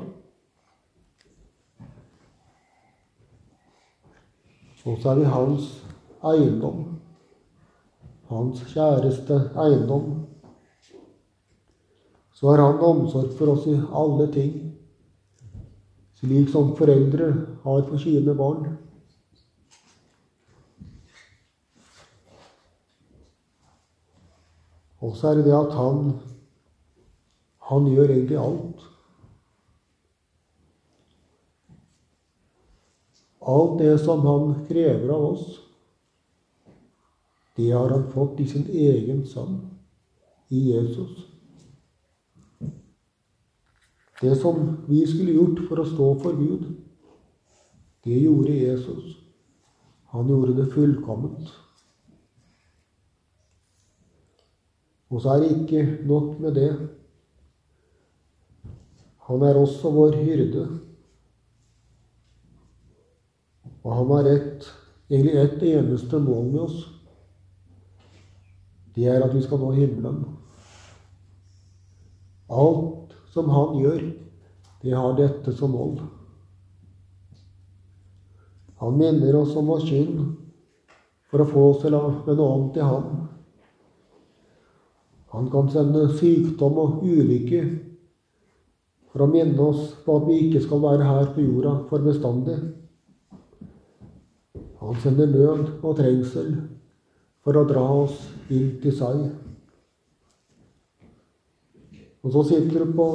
Og 4.89 4.97
så 5.03 5.11
er 5.11 5.19
vi 5.19 5.25
hans 5.29 5.67
eiendom. 6.25 6.85
Hans 8.31 8.63
kjæreste 8.71 9.37
eiendom 9.61 10.07
så 12.39 12.53
har 12.53 12.63
han 12.63 12.81
omsorg 12.87 13.33
for 13.37 13.51
oss 13.53 13.67
i 13.67 13.75
alle 13.75 14.29
ting, 14.33 14.53
slik 16.21 16.53
som 16.53 16.71
foreldre 16.79 17.33
har 17.65 17.83
for 17.89 17.99
sine 17.99 18.35
barn. 18.39 18.77
Og 25.01 25.17
så 25.17 25.31
er 25.31 25.39
det 25.39 25.47
det 25.47 25.57
at 25.57 25.75
han, 25.79 26.13
han 27.71 27.91
gjør 27.93 28.15
egentlig 28.15 28.39
alt. 28.41 28.89
alt 33.49 33.79
det 33.79 33.99
som 33.99 34.21
han 34.27 34.67
krever 34.69 35.09
av 35.09 35.25
oss, 35.25 35.61
det 37.57 37.71
har 37.73 37.91
han 37.91 38.11
fått 38.13 38.41
i 38.41 38.47
sin 38.47 38.67
egen 38.69 39.25
sønn, 39.27 39.57
i 40.49 40.61
Jesus. 40.73 41.25
Det 44.21 44.35
som 44.37 44.61
vi 44.89 45.01
skulle 45.07 45.39
gjort 45.39 45.65
for 45.71 45.81
å 45.81 45.87
stå 45.89 46.11
for 46.23 46.37
Gud, 46.37 46.67
det 48.05 48.21
gjorde 48.21 48.53
Jesus. 48.53 49.17
Han 50.13 50.29
gjorde 50.29 50.59
det 50.59 50.69
fullkomment. 50.75 51.49
Og 55.09 55.23
så 55.23 55.35
er 55.35 55.41
det 55.41 55.55
ikke 55.57 55.85
nok 56.09 56.41
med 56.41 56.55
det. 56.55 56.73
Han 59.29 59.43
er 59.43 59.61
også 59.61 59.91
vår 59.93 60.17
hyrde. 60.21 60.67
Og 63.85 63.95
han 63.95 64.11
har 64.13 64.29
ett, 64.35 64.69
egentlig 65.11 65.37
ett 65.41 65.63
eneste 65.63 66.21
mål 66.21 66.45
med 66.53 66.61
oss. 66.61 66.79
Det 68.95 69.07
er 69.09 69.25
at 69.25 69.35
vi 69.35 69.43
skal 69.45 69.61
nå 69.63 69.73
himmelen. 69.77 70.25
Alt 72.49 73.17
som 73.33 73.49
han 73.53 73.77
gjør, 73.81 74.05
det 74.83 74.97
har 74.97 75.17
dette 75.17 75.53
som 75.57 75.73
mål. 75.77 75.99
Han 78.79 78.99
minner 78.99 79.37
oss 79.41 79.57
om 79.57 79.69
vår 79.69 79.85
synd 79.87 80.21
for 81.29 81.43
å 81.43 81.49
få 81.49 81.65
oss 81.73 81.83
til 81.83 81.97
å 81.97 82.05
vende 82.27 82.45
om 82.45 82.69
til 82.75 82.87
ham. 82.89 83.38
Han 85.35 85.51
kan 85.53 85.69
sende 85.71 86.07
sykdom 86.17 86.79
og 86.81 87.05
ulykke 87.05 87.63
for 89.13 89.25
å 89.25 89.31
minne 89.31 89.61
oss 89.61 89.93
på 90.05 90.17
at 90.21 90.27
vi 90.29 90.39
ikke 90.47 90.63
skal 90.65 90.83
være 90.85 91.09
her 91.09 91.31
på 91.35 91.45
jorda 91.45 91.75
for 91.91 92.05
bestandig. 92.05 92.57
Han 94.79 94.97
sender 95.03 95.29
nød 95.33 95.83
og 95.83 95.97
trengsel 95.99 96.53
for 97.45 97.59
å 97.59 97.67
dra 97.69 97.85
oss 98.05 98.17
inn 98.53 98.77
til 98.83 98.95
seg. 98.95 99.27
Og 102.25 102.35
så 102.35 102.45
sitter 102.49 102.85
du 102.85 102.93
på, 102.97 103.07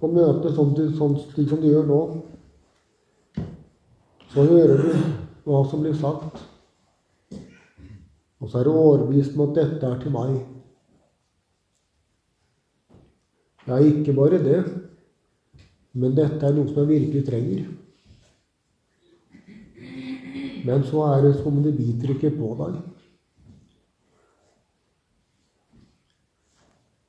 på 0.00 0.10
møte 0.12 0.52
sånn, 0.54 0.74
sånn, 0.96 1.16
slik 1.32 1.50
som 1.50 1.60
du 1.62 1.68
gjør 1.70 1.88
nå. 1.88 2.00
Så 4.32 4.44
hører 4.44 4.82
du 4.84 4.92
hva 5.48 5.62
som 5.68 5.82
blir 5.84 5.96
sagt. 5.96 6.42
Og 8.38 8.50
så 8.50 8.60
er 8.60 8.68
du 8.68 8.76
overbevist 8.76 9.36
om 9.36 9.48
at 9.48 9.56
dette 9.56 9.88
er 9.88 10.00
til 10.02 10.14
meg. 10.14 10.38
Ja, 13.68 13.76
ikke 13.84 14.14
bare 14.16 14.38
det, 14.40 14.60
men 15.92 16.14
dette 16.16 16.46
er 16.46 16.54
noe 16.56 16.70
som 16.70 16.78
jeg 16.80 16.88
virkelig 16.88 17.24
trenger. 17.26 17.66
Men 20.64 20.84
så 20.88 21.02
er 21.10 21.26
det 21.26 21.34
som 21.36 21.52
om 21.52 21.60
det 21.64 21.74
biter 21.76 22.14
ikke 22.14 22.32
på 22.32 22.54
deg. 22.62 22.78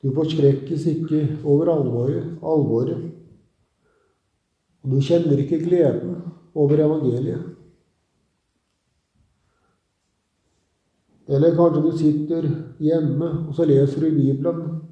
Du 0.04 0.12
forskrekkes 0.16 0.86
ikke 0.88 1.22
over 1.48 1.72
alvoret, 1.74 2.28
alvoret. 2.44 3.08
Du 4.84 5.00
kjenner 5.04 5.40
ikke 5.44 5.60
gleden 5.64 6.22
over 6.56 6.80
evangeliet. 6.80 7.56
Eller 11.30 11.56
kanskje 11.56 11.82
du 11.84 11.92
sitter 11.98 12.48
hjemme 12.82 13.28
og 13.48 13.52
så 13.56 13.68
leser 13.70 14.02
du 14.02 14.16
Bibelen, 14.16 14.89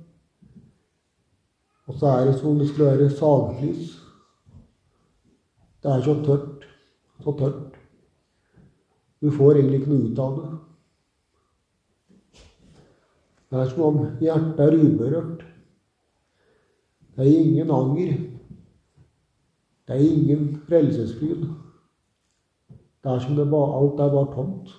og 1.87 1.95
så 1.95 2.07
er 2.07 2.25
det 2.25 2.35
som 2.39 2.49
om 2.49 2.59
det 2.59 2.67
skulle 2.69 2.91
være 2.91 3.09
sagflis. 3.09 3.91
Det 5.83 5.91
er 5.91 6.01
så 6.01 6.15
tørt, 6.25 6.65
så 7.23 7.33
tørt. 7.39 7.77
Du 9.21 9.31
får 9.31 9.51
egentlig 9.55 9.79
ikke 9.79 9.91
noe 9.91 10.09
ut 10.09 10.19
av 10.19 10.39
det. 10.39 10.49
Det 13.47 13.59
er 13.61 13.69
som 13.71 13.85
om 13.87 14.01
hjertet 14.19 14.59
er 14.65 14.75
uberørt. 14.81 15.45
Det 17.15 17.23
er 17.23 17.39
ingen 17.39 17.71
anger. 17.71 18.17
Det 19.87 19.95
er 19.95 20.03
ingen 20.03 20.49
frelsesfryd. 20.67 21.47
Det 23.03 23.13
er 23.13 23.23
som 23.23 23.39
bare, 23.39 23.79
alt 23.79 24.03
er 24.03 24.11
bare 24.11 24.33
tomt. 24.35 24.75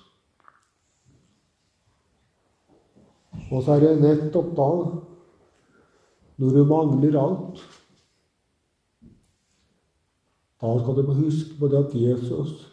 Og 3.51 3.63
så 3.63 3.71
er 3.71 3.79
det 3.79 4.01
nettopp 4.03 4.53
da, 4.57 4.69
når 6.39 6.55
du 6.55 6.63
mangler 6.65 7.19
alt 7.19 7.61
Da 10.59 10.73
skal 10.79 10.95
du 10.95 11.13
huske 11.13 11.55
på 11.59 11.67
det 11.71 11.77
at 11.79 11.93
Jesus, 11.95 12.65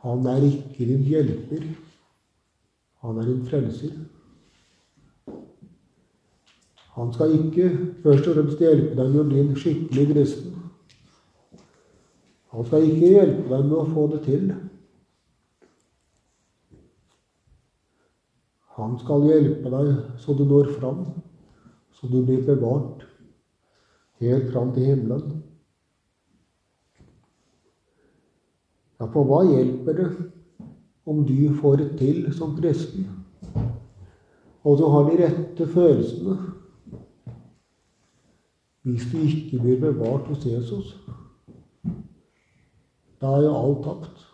han 0.00 0.26
er 0.26 0.46
ikke 0.46 0.86
din 0.88 1.02
hjelper. 1.04 1.66
Han 3.04 3.18
er 3.18 3.26
din 3.28 3.42
frelser. 3.46 3.92
Han 6.96 7.12
skal 7.12 7.34
ikke 7.36 7.68
først 8.02 8.28
og 8.28 8.34
fremst 8.34 8.64
hjelpe 8.64 8.96
deg 8.96 9.12
med 9.12 9.20
å 9.20 9.28
bli 9.28 9.42
en 9.42 9.54
skikkelig 9.60 10.06
kristen. 10.14 10.56
Han 12.56 12.66
skal 12.66 12.88
ikke 12.88 13.12
hjelpe 13.12 13.46
deg 13.52 13.68
med 13.68 13.76
å 13.76 13.86
få 13.92 14.06
det 14.14 14.24
til. 14.24 14.50
Han 18.80 18.96
skal 19.04 19.28
hjelpe 19.28 19.72
deg 19.76 19.92
så 20.24 20.34
du 20.36 20.46
når 20.48 20.72
fram, 20.80 21.04
så 22.00 22.08
du 22.08 22.22
blir 22.24 22.40
bevart 22.46 23.04
helt 24.20 24.52
fram 24.52 24.72
til 24.74 24.86
himmelen. 24.88 25.42
Ja, 29.00 29.08
for 29.08 29.24
hva 29.28 29.42
hjelper 29.48 29.96
det 29.96 30.08
om 31.08 31.22
du 31.28 31.52
får 31.60 31.76
det 31.80 31.90
til 32.00 32.24
som 32.36 32.56
kristen, 32.56 33.08
og 34.64 34.78
du 34.78 34.86
har 34.92 35.08
de 35.08 35.20
rette 35.20 35.68
følelsene, 35.68 36.36
hvis 38.84 39.06
du 39.12 39.18
ikke 39.20 39.60
blir 39.60 39.80
bevart 39.80 40.28
hos 40.28 40.44
Jesus? 40.46 40.96
Da 43.20 43.36
er 43.36 43.44
jo 43.44 43.56
alt 43.56 43.84
tapt. 43.84 44.29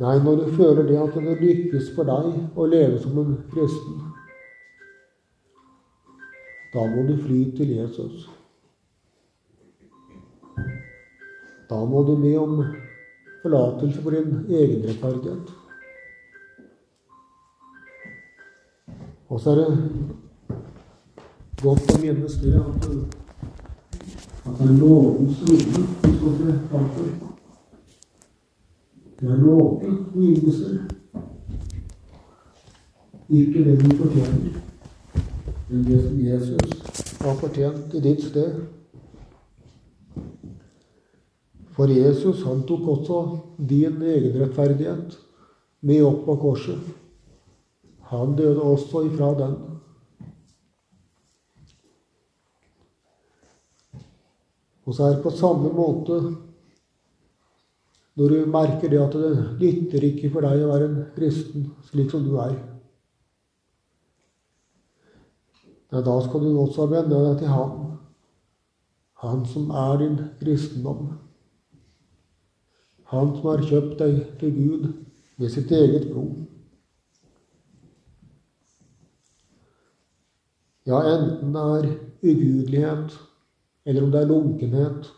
Nei, 0.00 0.18
når 0.24 0.36
du 0.36 0.52
føler 0.56 0.86
det 0.88 0.96
at 0.96 1.16
det 1.20 1.34
lykkes 1.42 1.90
for 1.92 2.08
deg 2.08 2.56
å 2.56 2.66
leve 2.72 2.96
som 3.02 3.18
en 3.20 3.34
kristen, 3.52 3.98
da 6.72 6.86
må 6.88 7.04
du 7.04 7.18
fly 7.20 7.40
til 7.58 7.74
Jesus. 7.74 8.28
Da 11.68 11.82
må 11.84 12.00
du 12.08 12.14
be 12.16 12.32
om 12.40 12.62
forlatelse 13.42 14.00
for 14.00 14.16
din 14.16 14.46
egenrettferdighet. 14.48 15.52
Og 19.28 19.40
så 19.40 19.52
er 19.52 19.60
det 19.60 19.68
godt 21.60 21.92
å 21.92 21.98
minnes 22.00 22.40
det 22.40 22.56
at, 22.56 22.92
det 24.48 24.64
er 24.64 24.78
rode 24.80 25.28
du 25.28 25.58
skal 25.60 26.40
se 26.40 26.62
framfor. 26.70 27.29
Det 29.20 29.28
er 29.28 29.36
nåde 29.36 29.60
og 30.14 30.22
ytelser. 30.22 30.78
Ikke 33.28 33.64
det 33.64 33.76
du 33.82 33.90
fortjener, 33.96 34.54
men 35.68 35.82
det 35.84 35.98
som 36.02 36.20
Jesus 36.20 37.18
har 37.20 37.36
fortjent 37.38 37.94
i 37.94 38.00
ditt 38.00 38.24
sted. 38.24 38.56
For 41.76 41.92
Jesus, 41.92 42.42
han 42.48 42.64
tok 42.66 42.88
også 42.94 43.20
din 43.68 44.00
egenrettferdighet 44.02 45.14
med 45.80 46.02
opp 46.08 46.24
på 46.24 46.36
korset. 46.40 46.80
Han 48.10 48.34
døde 48.36 48.62
også 48.62 49.04
ifra 49.06 49.34
den. 49.38 49.56
Og 54.88 54.94
så 54.94 55.04
er 55.04 55.14
det 55.14 55.22
på 55.22 55.30
samme 55.30 55.70
måte 55.76 56.22
når 58.18 58.28
du 58.32 58.50
merker 58.50 58.90
det 58.90 59.00
at 59.00 59.14
det 59.14 59.30
nytter 59.60 60.04
ikke 60.10 60.30
for 60.34 60.44
deg 60.44 60.64
å 60.64 60.72
være 60.72 60.88
en 60.88 60.98
kristen 61.14 61.70
slik 61.90 62.10
som 62.12 62.24
du 62.26 62.34
er. 62.42 62.56
Ja, 65.90 66.02
da 66.06 66.16
skal 66.22 66.44
du 66.44 66.58
også 66.58 66.86
vende 66.90 67.18
deg 67.26 67.40
til 67.40 67.50
Han, 67.50 67.72
Han 69.22 69.42
som 69.46 69.70
er 69.70 69.98
din 70.00 70.18
kristendom. 70.40 71.10
Han 73.10 73.34
som 73.36 73.48
har 73.50 73.64
kjøpt 73.66 73.98
deg 73.98 74.20
til 74.38 74.54
Gud 74.54 74.84
med 75.40 75.50
sitt 75.50 75.72
eget 75.74 76.06
blod. 76.12 76.46
Ja, 80.86 81.00
enten 81.06 81.52
det 81.54 81.64
er 81.64 81.88
ugudelighet, 82.22 83.18
eller 83.84 84.04
om 84.04 84.12
det 84.14 84.20
er 84.20 84.30
lunkenhet, 84.30 85.10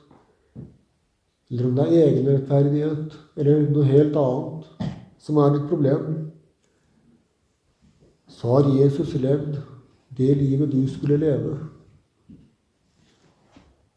eller 1.53 1.67
om 1.69 1.75
det 1.77 1.85
er 1.85 2.07
egenrettferdighet 2.07 3.17
eller 3.37 3.67
noe 3.69 3.85
helt 3.85 4.15
annet 4.17 4.87
som 5.21 5.37
er 5.37 5.51
ditt 5.53 5.67
problem, 5.69 6.07
så 8.33 8.55
har 8.55 8.71
Jesus 8.73 9.13
levd 9.21 9.59
det 10.17 10.31
livet 10.41 10.73
du 10.73 10.81
skulle 10.89 11.21
leve. 11.21 11.59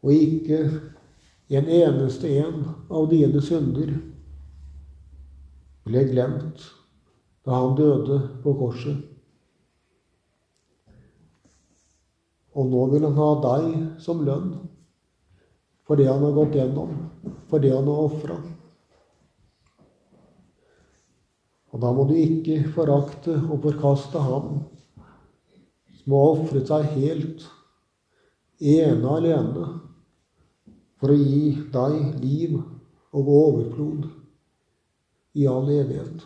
Og 0.04 0.12
ikke 0.12 0.60
en 1.48 1.72
eneste 1.80 2.28
en 2.44 2.60
av 2.92 3.08
dine 3.08 3.40
synder 3.40 3.96
ble 5.88 6.04
glemt 6.12 6.68
da 7.46 7.56
han 7.56 7.76
døde 7.78 8.20
på 8.44 8.52
korset. 8.60 9.00
Og 12.52 12.68
nå 12.68 12.86
vil 12.92 13.08
han 13.08 13.16
ha 13.16 13.34
deg 13.48 13.76
som 14.04 14.26
lønn 14.28 14.56
for 15.86 15.96
det 15.96 16.08
han 16.10 16.22
har 16.22 16.34
gått 16.34 16.54
gjennom, 16.58 16.94
for 17.50 17.62
det 17.62 17.72
han 17.74 17.86
har 17.86 18.06
ofra. 18.08 18.36
Og 21.74 21.82
da 21.82 21.92
må 21.92 22.06
du 22.08 22.14
ikke 22.18 22.62
forakte 22.74 23.36
og 23.36 23.60
forkaste 23.66 24.22
ham 24.22 24.60
som 26.00 26.14
har 26.16 26.30
ofret 26.36 26.70
seg 26.70 26.86
helt, 26.96 27.44
ene 28.56 29.16
alene, 29.18 29.66
for 30.96 31.12
å 31.12 31.18
gi 31.18 31.50
deg 31.74 32.22
liv 32.22 32.56
og 32.56 33.28
overflod 33.34 34.06
i 35.36 35.44
all 35.50 35.68
evighet. 35.68 36.24